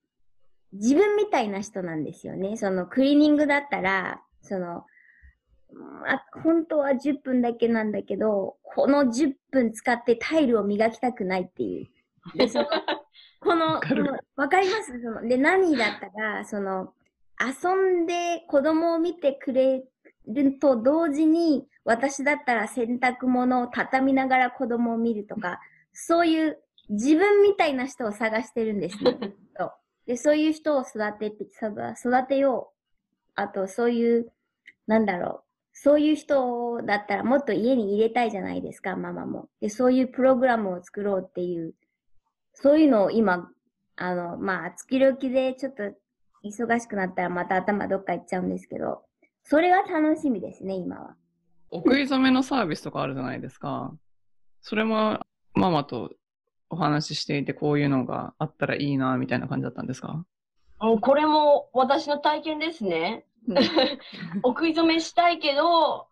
[0.75, 2.59] 自分みたいな人なんですよね。
[2.59, 4.85] その、クリーニングだったら、その、
[5.71, 12.37] うんあ本当は10分だけなんだけど、この10分使ってタイルを磨きたくないっていう。
[12.37, 12.67] で、その、
[13.41, 15.01] この、わかるこのわかります？
[15.01, 16.93] その、で、何だったら、その、
[17.41, 19.83] 遊んで子供を見てくれ
[20.27, 25.59] ると同時に、私だったら洗濯物を畳みながら子供を見るとか、
[25.95, 29.19] そういう自分みたいな人を探してるんですね。
[29.57, 29.73] そう
[30.07, 32.79] で、そういう人を育てて、育育てよう。
[33.35, 34.33] あと、そういう、
[34.87, 35.53] なんだろう。
[35.73, 39.49] そういう人だったらもっと家に入れたいじゃないですか、ママも。
[39.61, 41.75] で、そういうプログラムを作ろうっていう、
[42.55, 43.51] そういうのを今、
[43.97, 45.83] あの、まあ、月々でちょっと
[46.45, 49.03] 忙しくなったらまた頭どっか行っちゃうんですけど、
[49.45, 51.17] それが楽しみですね、今は。
[51.71, 53.95] お食い初めのサービスとかあるじゃないですか。
[54.61, 55.21] それも
[55.55, 56.13] ママと
[56.73, 60.25] お話ししていてこういうのがあったらいいな、みたいな感じだったんですか？
[60.79, 63.27] これも私の体験ですね。
[64.43, 66.09] お食い初めしたいけど、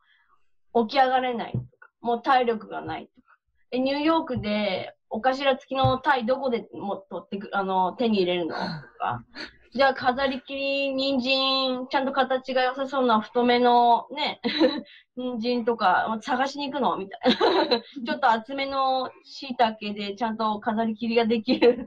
[0.86, 3.36] 起き上がれないとか、もう体力がないとか。
[3.70, 8.54] でニューヨークで、お頭付きのタイどこでも取ってく、あの、手に入れるの？
[8.54, 8.60] と
[8.98, 9.24] か。
[9.72, 14.40] じゃあ飾り切り、人参、ちゃんと形が良さそうな太めのね、
[15.16, 17.80] 人参とか探しに行くのみたいな。
[18.04, 21.86] ちょっと厚めの椎茸でちゃんと飾り切りができる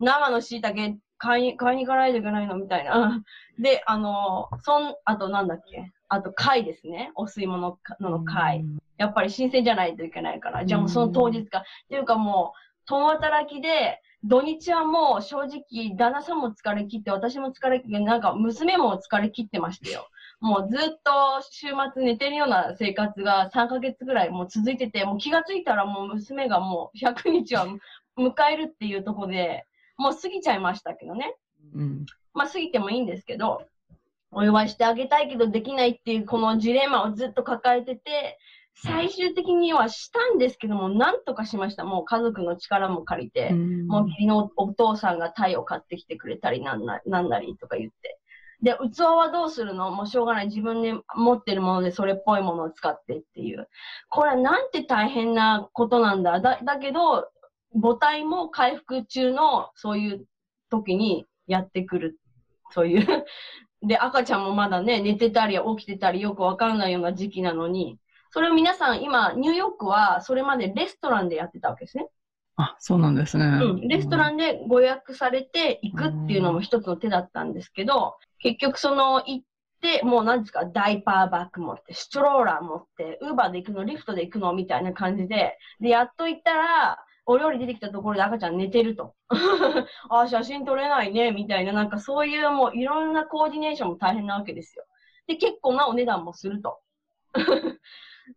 [0.00, 3.22] 生の椎茸買いに、買いに行かないといけないのみたいな。
[3.58, 5.92] で、あの、そん、あとなんだっけ？
[6.08, 7.10] あと貝ですね。
[7.14, 8.66] お吸い物の貝。
[8.98, 10.66] やっぱり新鮮じゃないといけないから。
[10.66, 11.60] じゃあもうその当日か。
[11.60, 12.52] っていうかも
[12.84, 20.08] う、共働きで、土日はもう正直、旦那さんも疲れ切って、私も疲れ切って、なんか娘も疲れ切ってましたよ。
[20.40, 27.66] もうずっと週末寝てるような生活が3ヶ月ぐらいもう続いてて、もう気がついたらもう娘がもう100日は
[28.18, 29.66] 迎えるっていうとこで、
[29.98, 31.36] もう過ぎちゃいましたけどね。
[31.74, 32.06] うん。
[32.32, 33.62] まあ過ぎてもいいんですけど、
[34.30, 38.38] お祝いしてあげたいけどできないっていうこのジレンマをずっと抱えてて、
[38.76, 41.84] 最終的にはしたんですけども、なんとかしました。
[41.84, 48.18] もう家族の力も借りて、うん、もう義理のお父さんがタイを買ってきてくれたりなんななんなりとか言って。
[48.62, 49.90] で、器はどうするの？
[49.90, 50.46] もうしょうがない。
[50.46, 53.68] 自分で持ってるものでそれっぽいものを使ってっていう。
[54.08, 56.40] これなんて大変なことなんだ？
[56.40, 57.28] だ、だけど、
[57.80, 60.26] 母体も回復中のそういう
[60.70, 62.18] 時にやってくる。
[62.70, 63.24] そういう
[63.82, 67.98] で、赤ちゃんもまだね、寝てたり起きてたりよくわかんないような時期なのに、
[68.34, 72.08] それを皆さん今、ニューヨークはそれまでレストランでやってたわけですね。
[72.56, 73.44] あ、そうなんですね。
[73.44, 73.80] うん。
[73.86, 79.44] レストランでご予約されて行くっていうのも一つの手だったんですけど、結局その行っ
[79.80, 89.14] て、もう何ですか、ダイパーバッグ持って、ストローラー持って、ウーバーで行くの、リフトで行くのみたいな感じで、で、やっと行ったら、お料理出てきたところで赤ちゃん寝てると。
[90.10, 94.84] あ、写真撮れないね、みたいな、なんかそういうもういろんなコーディネーションも大変なわけですよ。
[95.28, 96.80] で、結構なお値段もすると。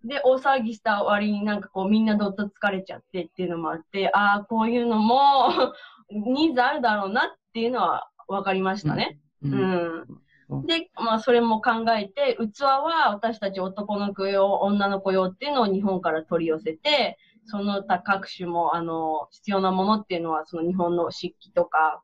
[0.03, 5.49] で、大騒ぎした割になんかこうみんなどっと疲れちゃってっていうのもあって、ああ、こういうのも
[6.09, 9.19] ニーズあるだろうなっていうのは分かりましたね。
[9.43, 10.07] うん、
[10.49, 10.65] うん。
[10.65, 22.01] で、まあ、それも考えて、器は私たち男の子用、女の子用っていうのを日本から取り寄せて、その他各種も、あの、必要なものっていうのは、その日本の漆器とか、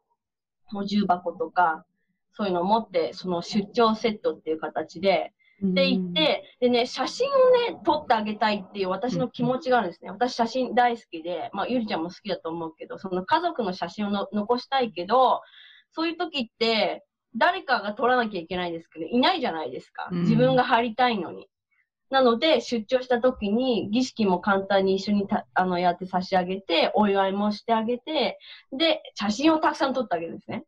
[0.74, 1.86] お重箱とか、
[2.34, 5.34] そういうのを持って、その出張セットっていう形で、
[5.64, 10.12] で行って、でね、写真をね、撮ってあげたいっていう私の気持ちがあるんですね。
[10.12, 15.42] 私写真大好きで、まあ、ゆりちゃんも好きだと思うけど、その家族の写真をの残したいけど、
[15.92, 17.06] そういう時って、
[17.36, 20.10] 誰かが撮らなきゃいけないですけど、いないじゃないですか。
[20.12, 21.48] 自分が貼りたいのに。
[22.10, 28.38] なので、出張した時に儀式も簡単に一緒にたあのやって差し上げて、お祝いもしてあげて、
[28.78, 30.66] で、写真をたくさん撮ってあげるんですね。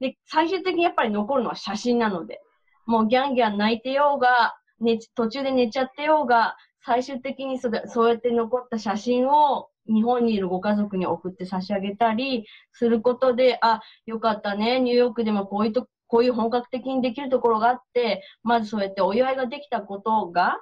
[0.00, 2.40] で、最終的にやっぱり残るのは写真なので、
[2.88, 20.56] もうギャンギャン泣いてようが、ね、途中で寝ちゃってようが、最終的にそそうやって残った写真を日本にいるご家族に送って差し上げたりすることで、あ、よかったね、ニューヨークでもこういうと、こういう本格的にできるところがあって、まずそうやってお祝いができたことが、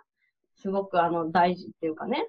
[0.57, 2.29] すごくあの大事っていうかね。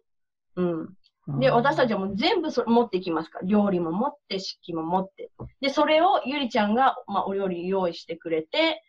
[0.57, 1.39] うん。
[1.39, 3.47] で、私たちはもう全部それ持っていきますから。
[3.47, 5.31] 料理も持って、漆器も持って。
[5.59, 8.81] で、それをゆりちゃんが、まあ、お料理用意してくれて、で、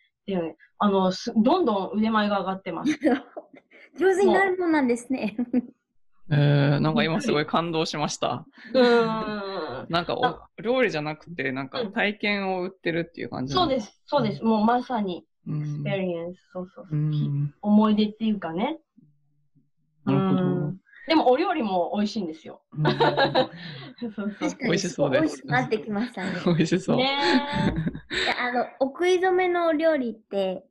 [0.78, 2.92] あの、すどんどん腕前が上がってます。
[3.98, 5.36] 上手になるもんなんですね。
[6.30, 8.46] えー、なんか今すごい感動しました。
[8.74, 9.86] うん。
[9.88, 14.44] なんかお、料理じゃなくて、なんか体験を売ってるっていう感じ、そうです、そうです。
[14.44, 17.54] もうまさに、 experience、そうそうそう。
[17.62, 18.78] 思い出っていうかね。
[20.04, 20.74] なるほど。
[21.08, 22.60] でもお料理も美味しいんですよ。
[22.76, 22.90] 美
[24.70, 25.20] 味しそうです。
[25.20, 26.32] 美味しくなってきましたね。
[26.44, 26.96] 美味しそう。
[26.96, 27.18] ね
[28.38, 30.64] あの、お食い初めのお料理って、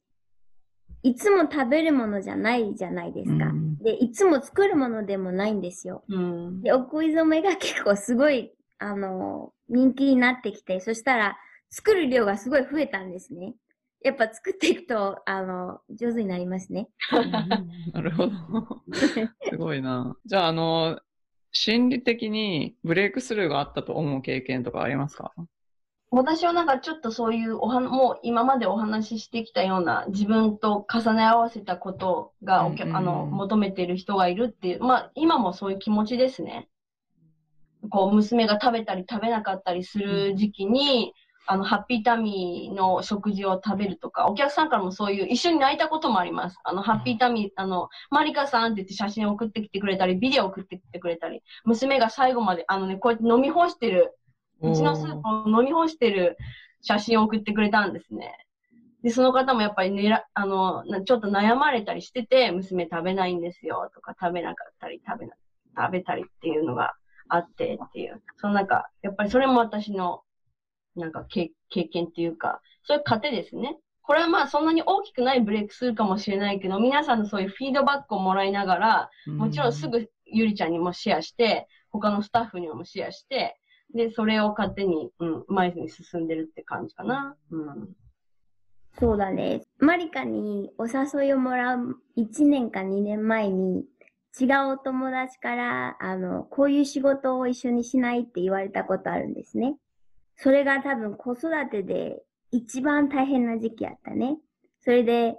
[1.04, 3.46] いつも食べるものじゃないじゃないですか。
[3.46, 6.04] うん、で、いつも作るものでもないんですよ。
[6.08, 11.38] うん、で、お食い初めが結構すごい、あの、人気になってきて、そしたら、
[11.70, 13.54] 作る量がすごい増えたんですね。
[14.04, 16.90] やっぱ作っていくと、あの、上手になりますね。
[17.94, 18.34] なるほど。
[19.50, 20.16] すごいな。
[20.26, 21.00] じゃあ、あの、
[21.52, 25.34] 心理的にブレイクスルーがあったと思う経験とかありますか？
[26.10, 36.70] 私はなんかちょっとそういうおは、もう今までお話ししてきたような自分と重ね合わせたことがお客、あの、求めている人がいるっていう、まあ今もそういう気持ちですね。
[37.90, 41.14] こう、娘が食べたり食べなかったりする時期に、
[41.48, 46.58] あの、ハッピータミーの食事を食べるとか、お客さんからもそういう、一緒に泣いたこともあります。
[46.64, 54.14] あの、ハッピータミー、あの、マリカさんって言って写真を送ってきてくれたり、ビデオ送ってきてくれたり、娘が最後まで、あのね、こうやって飲み干してる、
[54.62, 56.38] うちのスープを飲み干してる
[56.82, 58.36] 写真を送ってくれたんですね。
[59.04, 65.36] で、その方もやっぱりねら、あの、ちょっと悩まれたりしてて、娘食べないんですよとか、食べなかったり、食べな、
[65.78, 66.94] 食べたりっていうのが
[67.30, 68.22] あってっていう。
[68.38, 70.24] そのなんか、やっぱりそれも私の
[71.00, 73.78] なんか経経験っていうか、そういう糧ですね。
[74.02, 83.60] これはまあそんなに大きくないブレイクスルーかもしれないけど、皆さんのそういうフィードバックをもらいながら、もちろんすぐゆりちゃんにもシェアして、他のスタッフにもシェアして、
[83.94, 87.36] で、それを勝手に、うん、前に進んでるって感じかな。
[87.52, 87.96] うん。
[89.00, 89.62] そうだね。
[89.80, 93.86] マリカにお誘いをもらう1年か2年前に、
[94.40, 99.78] 違うお友達から、あの、こういう仕事を一緒にしないって言われたことあるんですね。
[100.38, 102.22] それが多分子育てで
[102.52, 104.38] 一番大変な時期やったね。
[104.82, 105.36] それで、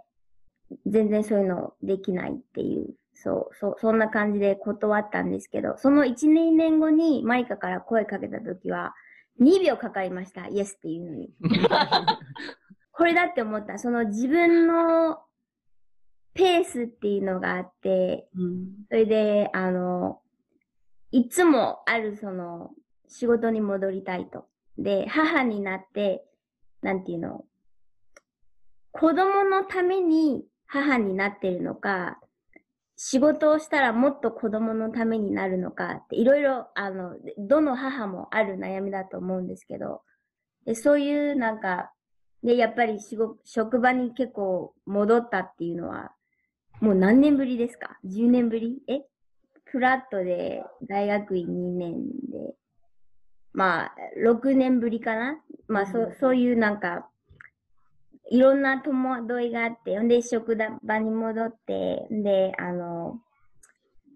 [0.86, 8.94] 全然そういうのできないっていう、そう、そう、そんな感じで断ったんですけど、その1年年後にマリカから声かけた時は、
[9.40, 10.48] 2秒かかりました。
[10.48, 11.30] イエスっていうのに。
[12.92, 13.78] これだって思った。
[13.78, 15.20] その自分の
[16.34, 18.66] ペースっていうのがあって、うん。
[18.88, 20.20] それで、あの、
[21.12, 22.72] いつもあるその
[23.06, 24.46] 仕事に戻りたいと。
[24.78, 26.24] で、母になって、
[26.82, 27.44] なんていうの、
[28.92, 32.18] 子供のために母になってるのか、
[32.96, 40.02] 仕事をしたらもっと子供のためになるのかって、いろいろ、あの、どの母もある悩みだと思うんですけど、
[40.64, 41.92] でそういうなんか、
[42.42, 46.12] で、やっぱり仕事職場に結構戻ったっていうのは、
[46.80, 48.80] もう何年ぶりですか ?10 年ぶり？
[48.88, 49.02] え？
[49.64, 51.94] フラットで大学院2年
[52.30, 52.54] で、
[53.52, 53.94] まあ、
[54.24, 55.40] 6年ぶりかな？
[55.68, 57.08] まあ、そうんそういうなんか、
[58.30, 63.18] いろんな戸惑いがあって、んで、職場に戻って、で、あの、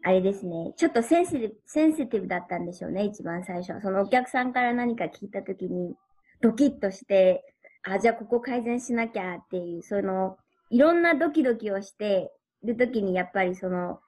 [0.04, 3.80] あれですね、ちょっとセンシティブ、センシティブだったんでしょうね、一番最初。
[3.80, 5.94] そのお客さんから何か聞いたときに、
[6.40, 7.54] ドキッとして、
[7.84, 10.36] あ、じゃあここ改善しなきゃっていう、その、
[10.70, 12.32] いろんなドキドキをして
[12.64, 14.00] るときに、やっぱりその、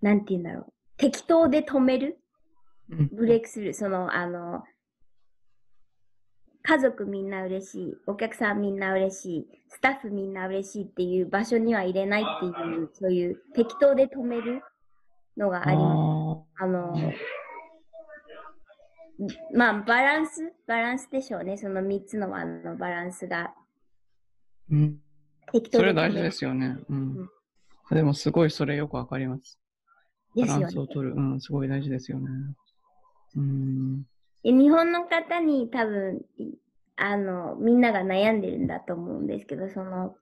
[0.00, 0.72] なんて言うんだろう。
[0.96, 2.16] 適当で止めるうん
[2.88, 3.74] ブレイクスルー。
[3.74, 4.64] その、あの、
[6.62, 12.50] 家族みんな嬉しい、お客さんみんな嬉しい、スタッフみんな嬉しいっていう場所には入れないってい
[12.82, 14.62] う、そういう適当で止める
[15.36, 16.60] のがあります。
[16.60, 17.12] ああの、
[19.54, 21.56] まあ、バランスバランスでしょうね。
[21.56, 23.54] その3つのあのバランスが。
[24.70, 24.98] ーうん
[25.50, 26.76] 適当それ大事ですよね。
[26.88, 27.28] ううんん。
[27.90, 29.58] でもすごいそれよくわかります。
[30.36, 31.14] ですよねバランスを取る。
[31.14, 32.28] うん、すごい大事ですよね。
[33.36, 34.02] うん。
[34.42, 36.54] で日本の方に多分、い
[36.96, 40.16] あの、みんなが悩んでるんだと思うんですけど、その、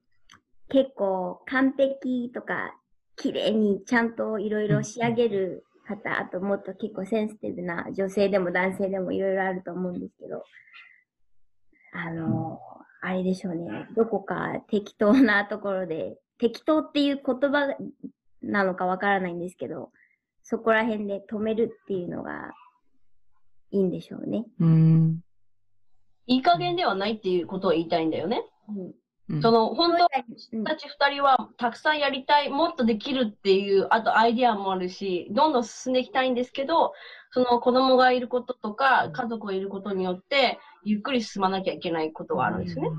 [0.68, 2.74] 結構完璧とか、
[3.16, 10.44] 綺麗にちゃんといろいろ仕上げる方、あともっと結構センシティブな女性でも男性でもいろいろあると思うんですけど、
[11.92, 12.60] あの、
[13.00, 13.86] あれでしょうね。
[13.96, 17.74] どこか適当なところで、適当っていう言葉
[18.42, 19.90] なのかわからないんですけど、
[20.42, 22.52] そこら辺で止めるっていうのが
[23.70, 24.44] いいんでしょうね。
[24.60, 25.20] うん。
[26.26, 28.44] いい加減ではないっていうことを言いたいんだよね。
[28.68, 28.92] うん
[29.28, 30.06] うんその、本当
[30.52, 36.92] うんたち二人はたくさんやりたい、もっとできるっていう、あとアイディアもあるし、どんどん進んでいきたいんですけど、
[37.32, 42.90] その子供がいることとか、家族がいることによって、ゆっくり進まなきゃいけないことがあるんですよね。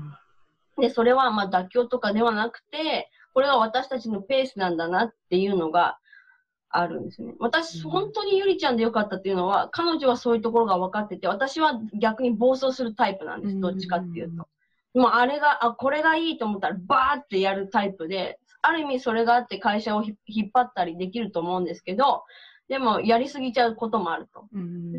[0.78, 5.98] で、それはまあ妥協とかではなくて、これが私たちのペースなんだなっていうのが
[6.70, 7.34] あるんですよね。
[7.38, 13.60] 私、うん本当にゆりちゃんでよかったっていうのは、彼女はそういうところが分かってて、私は逆に暴走するタイプなんです。
[13.60, 14.48] どっちかっていうと。
[14.94, 22.24] もうあれが、あ、これがいいと思ったらバーってやるタイプで、ある意味それがあって会社をひ引っ張ったりできると思うんですけど、
[22.68, 24.44] でもやりすぎちゃうこともあると。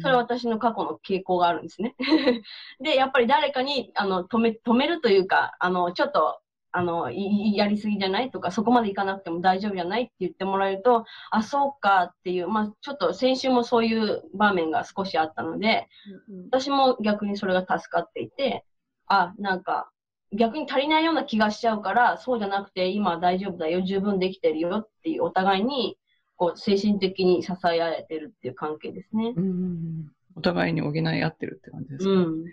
[0.01, 1.95] それは私の過去の傾向があるんですね。
[2.81, 6.39] で、やっぱり誰かに、あの、止め、止めるというか、あの、ちょっと、
[6.71, 8.31] あの、いいやりすぎじゃない？
[8.31, 10.03] とか、そこまでいかなくても大丈夫じゃない？
[10.03, 15.87] って言ってもらえると、あ、そうかっていう、まあ、ちょっと先週もそういう場面が少しあったので、
[16.29, 18.65] うん私も逆にそれが助かっていて、
[19.07, 19.89] あ、なんか、
[20.31, 25.97] 逆に足りないような気がしちゃうから、そうじゃなくて、今は大丈夫だよ、十分できてるよっていう、お互いに、
[26.35, 29.33] こう、精神的に支え合えてるっていう関係ですね。
[29.35, 30.11] うん。
[30.35, 32.45] お互いに補い合ってるって感じですか、うん。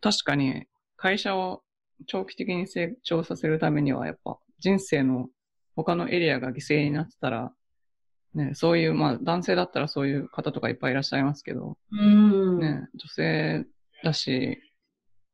[0.00, 1.62] 確かに、会社を
[2.06, 5.28] 長期的に成長させるためには、やっぱ人生の
[5.76, 7.52] 他のエリアが犠牲になってたら、
[8.34, 12.58] ね、そういう、まあ男性だったらそういう方とかいっぱいいらっしゃいますけど、うん。
[12.60, 13.66] ね、女性
[14.02, 14.58] だし、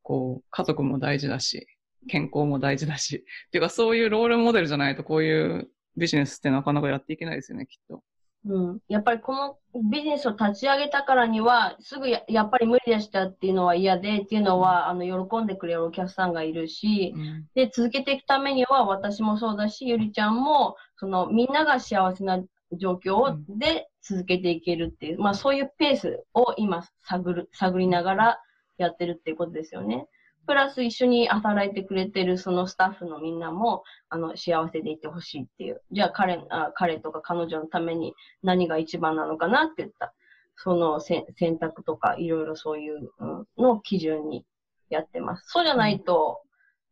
[0.03, 1.67] こう、家族も大事だし、
[2.09, 8.03] 健康も大事だし、っていうかそういうロールモデルじゃないとこういうビジネスってなかなかやっていけないですよね、きっと。
[8.45, 8.79] うん。
[8.89, 9.59] やっぱりこの
[9.91, 28.41] ビジネスを立ち上げたからには、すぐややっぱり無理でしたっていうのは嫌で、っていうのは、あの、喜んでくれるお客さんがいるし、うんで、続けていくためには、私もそうだし、ゆりちゃんも、その、みんなが幸せな状況で続けていけるっていう、まあそういうペースを今探る、探りながら
[28.79, 30.07] やってるっていうことですよね。
[30.49, 35.83] プラス一緒に働いてくれてるそのスタッフのみんなも、あの、幸せでいてほしいっていう。
[35.93, 40.15] じゃあ彼、あ彼とか彼女のために何が一番なのかなって言った。
[40.57, 41.27] その選
[41.61, 43.11] 択とかいろいろそういう
[43.59, 44.47] のを基準に
[44.89, 45.45] やってます。
[45.49, 46.41] そうじゃないと、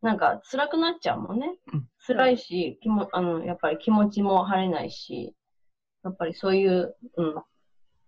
[0.03, 1.57] なんか辛くなっちゃうもんね。
[2.05, 5.33] 辛いし、気も、あの、やっぱり気持ちも晴れないし、
[6.03, 7.43] やっぱりそういう、うん、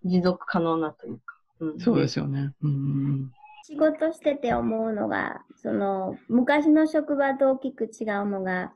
[0.05, 1.23] 持続可能なというか。
[1.59, 2.53] うん、そうですよね。
[2.61, 3.31] うん、
[3.69, 8.73] 仕事してて思うのが、その、昔の職場と大きく違うのが、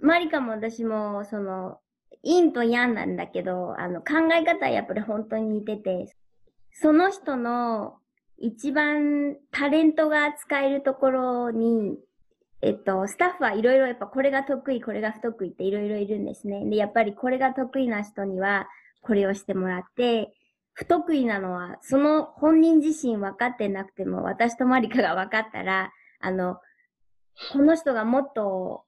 [0.00, 1.78] マリカも私も、その、
[2.24, 6.16] 陰と陽なんだけど、あの、考え方はやっぱり本当に似てて、
[6.72, 7.96] その人の
[8.38, 11.98] 一番タレントが使えるところに、
[12.62, 16.64] えっと、スタッフはいろいろやっぱこれが得意、これが不得意っていろいろいるんですね。
[16.64, 18.68] で、やっぱりこれが得意な人には
[19.02, 20.32] これをしてもらって、
[20.74, 26.58] 不得意なのは、その本人自身分かってなくても、私とマリカが分かったら、あの、
[27.52, 28.84] この人がもっと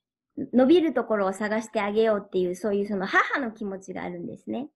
[0.52, 4.68] 伸びるところを探してあげようっていう、そういうその母の気持ちがあるんですね。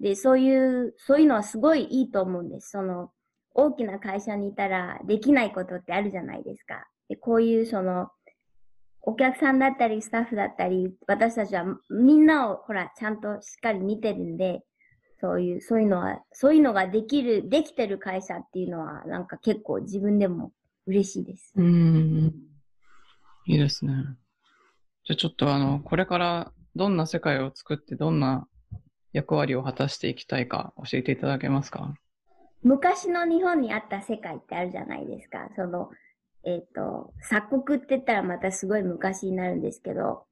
[0.00, 2.70] で、そういう、そういうのはすごいいいと思うんです。
[2.70, 3.10] その、
[3.54, 6.88] 大きな会社にいたらできないことってあるじゃないですか。
[7.08, 8.10] で、こういうその、
[9.02, 14.62] お客さんだったり、スタッフだったり、私たちはみんなをほら、ちゃんとしっかり見てるんで、
[15.22, 20.50] そういう、そういうのは、そういうのができる、できてる会社っていうのは、なんか結構自分でも
[20.86, 21.52] 嬉しいです。
[21.54, 22.34] うん。
[23.46, 23.92] いいですね。
[25.04, 28.48] じゃあちょっとあの、これからどんな世界を作ってどんな
[29.12, 31.94] 役割を果たしていきたいか教えていただけますか？
[32.64, 35.50] 昔の日本にあった世界ってあるじゃないですか。
[35.54, 35.90] その、
[36.44, 40.24] えっ、ー、と、鎖国って言ったらまたすごい昔になるんですけど、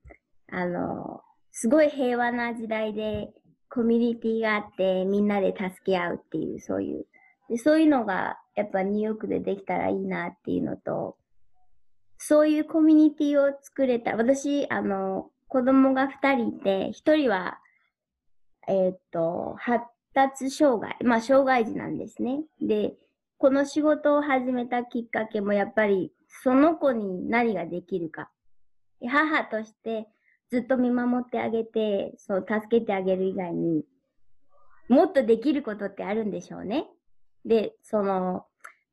[0.51, 1.20] あの、
[1.53, 3.30] すごい平和な時代で、
[3.71, 7.07] コミュニティがあって、みんなで助け合うっていう、そういう。
[7.49, 11.16] でそういうのが、やっぱニューヨークでできたらいいなっていうのと、
[12.18, 14.16] そういうコミュニティを作れた。
[14.16, 17.61] 私、あの、子供が二人いて、一人は、
[18.68, 22.43] えっ、と、発達障害、まあ、障害児なんですね。
[22.61, 22.95] で、
[23.39, 26.12] この仕事を始めたきっかけもやっぱり、
[26.43, 28.31] その子に何ができるか。
[29.09, 30.09] 母として
[30.51, 33.85] ずっと見守ってあげて、そう、助けてあげる以外に、
[34.89, 36.87] もっとできることってあるんでしょうね。
[37.45, 38.47] で、その、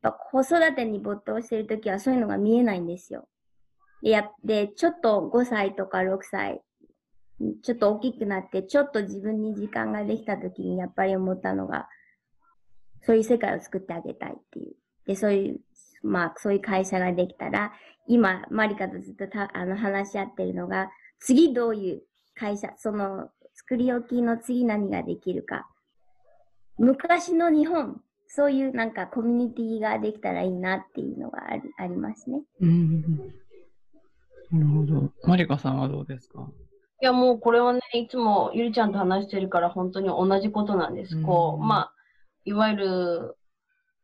[0.03, 3.27] やっぱ子育てに没頭してるときはそういうのが見えないんですよ。
[4.03, 6.61] で、やでちょっと5歳とか6歳
[7.61, 11.87] ちょっと大きくなって、ちょっと自分に時間ができた時にやっぱり思ったのが、
[13.03, 14.75] そういう世界を作ってあげたいっていう。
[15.05, 15.59] で、そういう、
[16.01, 17.73] まあ、そういう会社ができたら、
[18.07, 20.89] 今、マリカとずっとたあの話し合ってるのが、
[21.19, 22.01] 次どういう
[22.35, 25.67] 会社、その、作り置きの次何ができるか。
[26.77, 32.41] 昔の日本、そういうなんかコミュニティができたらいいなっていうのがありありますね。
[32.61, 33.01] うん。
[34.51, 35.11] なるほど。
[35.23, 36.47] マリカさんはどうですか？
[37.01, 41.21] いや、もうこれはね、いつもゆりちゃんと話してるから本当に同じことなんです。
[41.23, 41.93] こう、まあ、
[42.45, 43.37] いわゆる、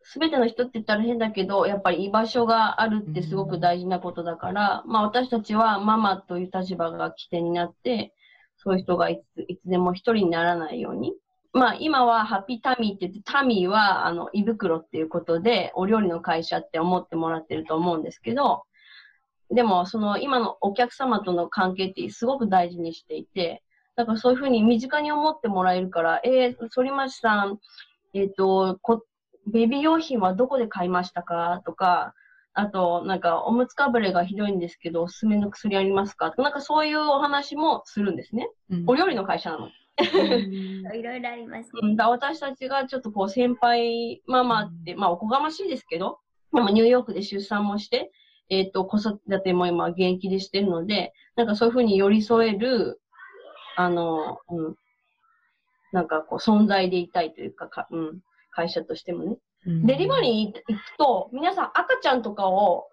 [0.04, 8.14] すべての人って言ったら変だけど、やっぱり居場所があるってすごく大事なことだから、まあ私たちはママという立場が起点になって、
[8.58, 11.14] そういう人がいついつでも一人にならないように。
[11.54, 18.64] まあ今はハッピータミーって言って、タミーはあの胃袋っていうことで、お料理の会社って思ってもらってると思うんですけど、
[19.54, 23.64] でも、その今のお客様との関係ってすごく大事にしていて、
[23.95, 27.60] だからそういうふうに身近に思ってもらえるから、えー、反町さん、
[28.14, 29.04] えっ、ー、とこ、
[29.47, 31.61] ベビー用品はどこで買いましたか？
[31.65, 32.13] とか、
[32.53, 36.33] あと、なんか、おむつかぶれがひどいんですけど、おすすめの薬ありますか？
[36.37, 38.49] なんかそういうお話もするんですね。
[38.69, 39.69] うん、お料理の会社なの。
[40.95, 46.19] いろいろあります、ね、だ私たちがちょっとこう先輩ママって、まあおこがましいですけど、
[46.51, 48.11] でもニューヨークで出産もして、
[48.49, 53.01] えっ、ー、と、子育ても今現役でしてるので、なんかそういうふうに寄り添える、
[53.75, 54.75] あの、うん、
[55.91, 58.19] なんかこう存在でいたいというか、かうん、
[58.54, 59.38] 会社としてもね。
[59.66, 62.88] うん、デリバリーに行くと、皆さん赤ちゃんとかを、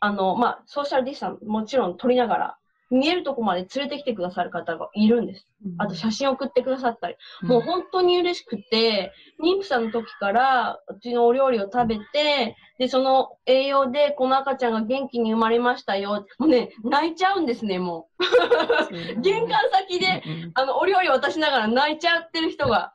[0.00, 2.56] あの、まあ、ソーシャルディスタンスもちろん取りながら、
[2.90, 5.46] 見えるとこまで連れてきてくださる方がいるんです。
[5.78, 7.16] あと写真送ってくださったり。
[7.42, 16.24] もう本当に嬉しくて、妊婦さんの時からうちのお料理を食べて、で、その栄養でこの赤ちゃんが元気に生まれましたよ。
[16.38, 19.20] もうね、泣いちゃうんですね、もう。
[19.20, 20.22] 玄関先で、
[20.54, 22.94] あの、お料理を渡しながら泣いちゃってる人が。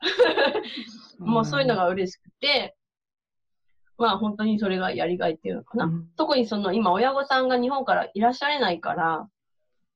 [1.20, 2.74] もうそういうのが嬉しくて、
[3.96, 5.88] まあ本当にそれがやりがいっていうのかな。
[6.16, 9.28] 特にその今親御さんが日本からいらっしゃれないから、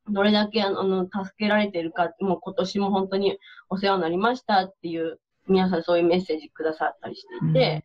[0.09, 5.19] どれだけあの、助けられてるか、もう今年も本当にお世話になりましたっていう、
[5.49, 7.85] 皆さんそういうメッセージくださったりしていて、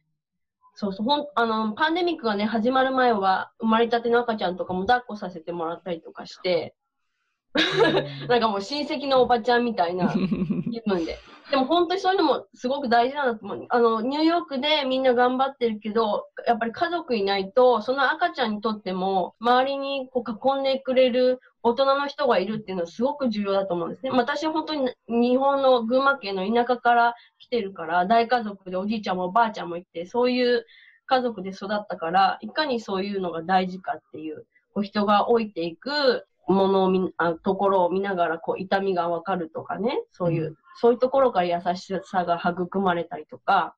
[0.76, 6.76] そうそう、ほん、あの、パンデミックがね、始まる前は、生まれたての赤ちゃんとかも抱っこさせてもらったりとかして、
[8.28, 10.14] なんかもう親戚のおばちゃんみたいな
[10.72, 11.18] 気分で。
[11.50, 13.66] でも本当にそういうのもすごく大事なんだと思う。
[13.70, 24.11] あの、ニューヨークでみんな頑張ってるけど、やっぱり家族いないと、その赤ちゃんにとっても、周りにこう囲んでくれる大人の人がいるっていうのはすごく重要だと思うんですね。
[24.11, 30.63] 私は本当に日本の群馬県の田舎から来てるから、大家族でおじいちゃんもおばあちゃんもいて、そういう
[31.07, 34.45] 家族で育ったから、いかにそういうのが大事かっていう、
[34.76, 43.76] こう人が老いていくものを見、あところを見ながら、こう痛みがわかるとかね、そういう、うそういうところから優しさが育まれたりとか、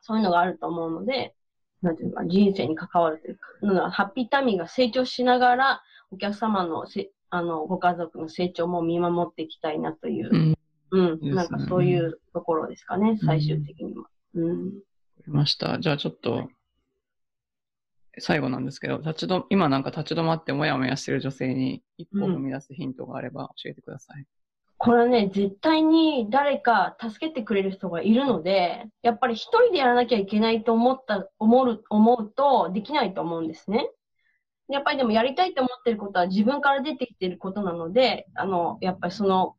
[0.00, 1.36] そういうのがあると思うので、
[1.82, 3.38] なんていうか、人生に関わるという
[3.76, 10.56] か、ハッピータミーが成長しながら、お客様のせ、あの、ご家族の成長も見守っていきたいなというう、ん。
[10.90, 14.04] うん、なんかそういうところですかね、最終的には。
[14.34, 14.50] うん。
[14.50, 14.76] わか
[15.26, 15.78] りました。
[15.80, 16.48] じゃあちょっと、
[18.18, 24.24] 最後なんですけど、立ちど、今なんか立ち止まってもやもやしてる女性に一歩踏み出すヒントがあれば教えてください。
[24.78, 33.90] これはね、絶対に誰か助けてくれる人がいるので、やっぱり一人でやらなきゃいけないと思った、思う、思うとできないと思うんですね。
[34.68, 39.54] やっぱりでもやりたいと思ってることは自分から出てきてることなので、あの、やっぱりその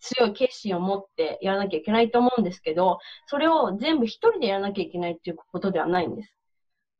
[0.00, 6.34] 強い決心を持ってやらなきゃいけないと思うんですけど、それを全部一人でやらなきゃいけないっていうことではないんです。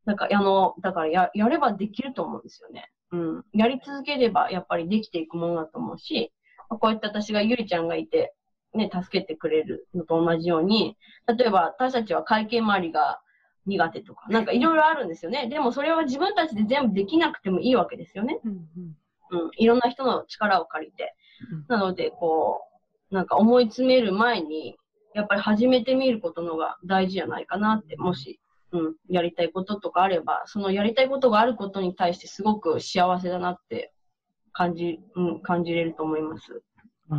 [0.05, 2.91] なんか、あの、だからや、やればできると思うんですよね。
[3.13, 3.45] うん。
[3.53, 6.33] やり続ければやっぱりできていくものだと思うし、
[6.69, 8.35] こうやって私がゆりちゃんがいて、
[8.75, 10.97] ね、助けてくれるのと同じように、
[11.27, 13.21] 例えば私たちは会計周りが
[13.69, 15.47] 苦手とか、なんかいろいろあるんですよね。
[15.49, 18.41] でもそれは自分たちで全部できなくてもいいわけですよね。
[18.45, 18.69] うん
[19.31, 19.51] うん。
[19.57, 21.15] いろんな人の力を借りて
[21.53, 21.65] うん。
[21.69, 22.63] なので、こ
[23.11, 24.77] う、なんか思い詰める前に、
[25.15, 28.41] やっぱり始めてみることのが大事じゃないかなって、もし、
[28.73, 33.93] うん、やりたいこととかあれば、そのやりたいことがあることに対してすごく幸せだなって
[34.53, 36.63] 感じ、うん、感じれると思います。
[37.09, 37.19] は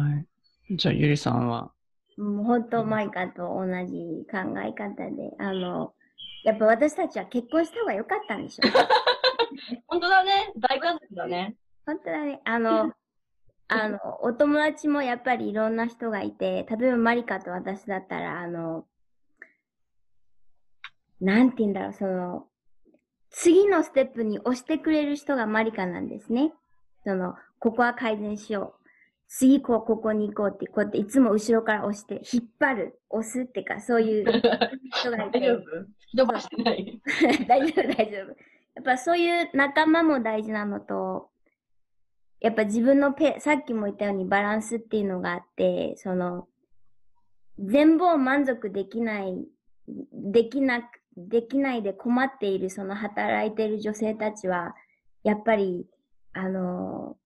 [0.69, 0.75] い。
[0.75, 1.71] じゃあゆりさんは、
[2.17, 5.93] もう本当、マイカと同じ考え方で、あの、
[6.43, 8.71] やっぱ私たちは結婚した方が良かったんでしょう。
[9.87, 10.53] 本当だね。
[10.57, 11.55] 大家族だね。
[11.85, 12.41] 本当だね。
[12.45, 12.93] あの、
[13.67, 18.87] あの、お友達もやっぱりいろんな人がいて、例えばマリカと私だったら、あの、
[21.19, 22.47] なんて言うんだろう、その、
[23.29, 26.53] 次のステップに押してくれる人がマリカなんですね。
[27.03, 28.78] その、ここは改善しよう。
[29.31, 34.25] 次こう、ここに行こうって、こうやっていつも後ろから押して、引っ張る、押すってか、そういう
[34.91, 35.39] 人がいて。
[35.39, 35.59] 大丈夫？
[35.59, 37.01] 突き飛ばしてない。
[37.47, 38.27] 大丈夫、大丈夫。
[38.75, 41.29] やっぱそういう仲間も大事なのと、
[42.39, 46.47] やっぱ自分のペ、さっきも言ったようにバランスっていうのがあって、その、
[47.59, 49.45] 全部を満足できない、
[50.13, 50.85] できなく、
[51.17, 54.73] できないで困っているその働いている女性たちは、
[55.23, 55.85] やっぱり、
[56.33, 57.17] あの、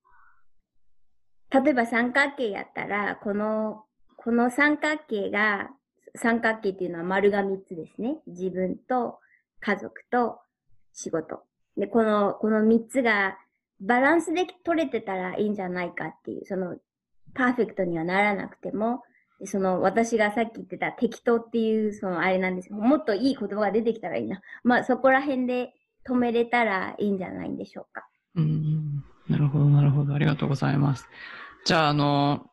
[1.54, 3.84] 例えば三角形やったら、この、
[4.18, 5.70] この三角形が、
[6.16, 8.18] 三角形っていうのは丸が3つですね。
[8.26, 9.20] 自分と
[9.60, 10.40] 家族と
[10.94, 11.44] 仕事。
[11.78, 13.38] で、この、この3つが
[13.80, 16.78] バランスで取れてたらいいんじゃないかっていう、その、
[17.36, 19.04] パーフェクトにはならなくても、
[19.46, 22.76] その、私がさっき言ってた適当っていう、その、あれなんですよ。
[22.76, 24.42] もっといい言葉が出てきたらいいな。
[24.64, 25.74] まあ、そこら辺で
[26.08, 28.08] 止めれたらいいんじゃないんでしょうか。
[28.36, 30.14] うん、なるほど、なるほど。
[30.14, 31.08] ありがとうございます。
[31.66, 32.48] じゃあ、あの、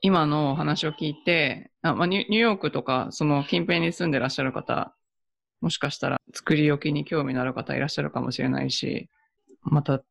[0.00, 4.94] 今のお話を聞いて、あまあ、ニューヨークとか、その近辺に住んでらっしゃる方、
[5.60, 9.08] もしかしたら作り置きに興味のある方いらっしゃるかもしれないし、
[9.62, 10.02] また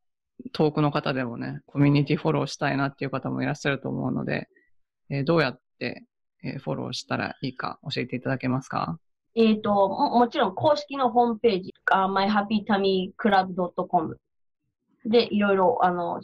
[0.52, 4.48] 遠くの方でもね、コミュニティフォローしたいなっていう方もいらっしゃると思うので、
[5.10, 6.06] えーどうやって、
[6.42, 8.98] えーフォローしたらいいか教えていただけますか？
[9.34, 14.16] えっ、とも、もちろん公式のホームページ、myhappytummyclub.com
[15.04, 16.20] でいろいろ、あの、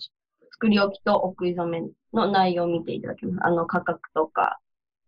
[0.53, 1.83] 作り置きとお食い初め
[2.17, 3.47] の内容を見ていただけます。
[3.47, 4.59] あの、価格とか、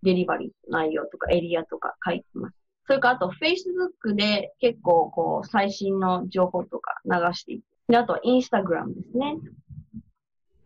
[0.02, 2.56] デリバリーの内容とか、エリアとか書いてます。
[2.86, 7.64] それから、あと、Facebook で結構、こう、最新の情報とか流していて。
[7.88, 9.36] で、あとは、Instagram ですね。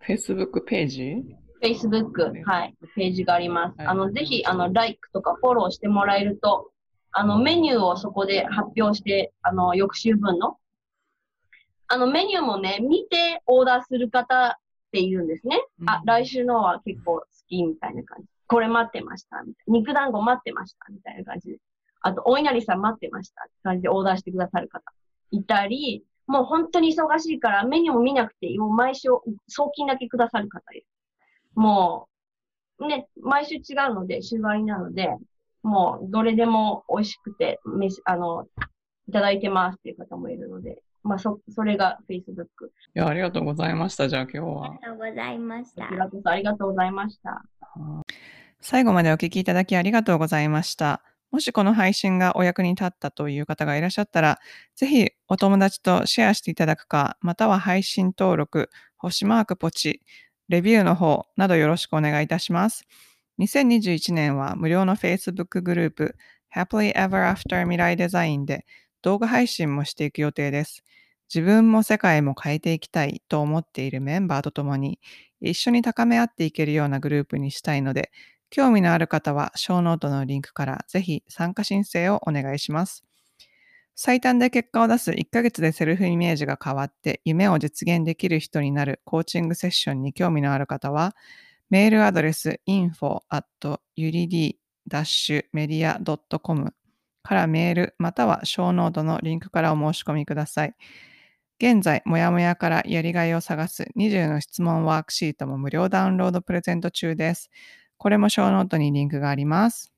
[0.06, 3.78] ?Facebook ページ？Facebook、はい、ページがあります。
[3.78, 6.70] はいあの、ぜひ、あの、LIKE とかフォローしてもらえると、
[7.12, 10.56] あの、メニューをそこで発表して、あの、翌週分の。
[11.88, 14.58] あの、メニューもね、見てオーダーする方
[14.92, 15.58] っていうんですね。
[15.86, 18.28] あ、来週のは結構好きみたいな感じ。
[18.46, 19.42] これ待ってました。
[19.42, 20.92] みたいな肉団子待ってました。
[20.92, 21.58] みたいな感じで。
[22.02, 23.42] あと、お稲荷さん待ってました。
[23.42, 24.82] って感じでオーダーしてくださる方
[25.30, 28.58] いたり、もう本当に忙しいからメニューも見なくていい。
[28.58, 29.08] もう毎週
[29.48, 30.86] 送金だけくださる方いる。
[31.54, 32.08] も
[32.78, 35.08] う、ね、毎週違うので、週割りなので、
[35.62, 38.46] もう、どれでも美味しくて、めし、あの、
[39.08, 42.66] いただいてますっていう方もいるので、まあ、そ、それが Facebook。
[42.66, 44.08] いや、ありがとうございました。
[44.08, 44.80] じゃあ今日あはり。
[44.80, 45.98] がとうございましたこち。
[45.98, 47.42] らこそありがとうございました。
[48.60, 51.02] 最後までお聞きいただきありがとうございました。
[51.32, 54.38] もしこの配信がお役に立ったという方がいらっしゃったら、
[54.76, 60.02] ぜひお友達とシェアしていただくか、または配信登録、星マークポチ、
[60.48, 62.84] レビューの方などよろしくお願いいたします。
[63.40, 66.16] 2021年は無料の Facebook グループ
[66.54, 68.66] Happily Ever After 未来デザインで
[69.02, 70.84] 動画配信もしていく予定です。
[71.32, 75.00] 自分も世界も変えていきたいと思っているメンバーと共に
[75.40, 78.10] 一緒に高め合っていけるようなグループにしたいので、
[78.50, 83.04] 興味のある方は、ショーノートのリンクからぜひ参加申請をお願いします。
[83.94, 91.16] 最短で結果を出す1ヶ月でセルフイメージが変わって夢を実現できる人になるコーチングセッションに興味のある方は、
[91.70, 93.46] メールアドレス info at
[93.96, 94.58] u r i d
[94.90, 96.74] i m e d i a c o m
[97.22, 100.74] からメールまたはショーノートのリンクからお申し込みください。
[101.60, 107.50] 現在、もやもやからやりがいを探す20の質問ワークシートも無料ダウンロードプレゼント中です。
[107.98, 109.91] これもショーノートにリンクがあります。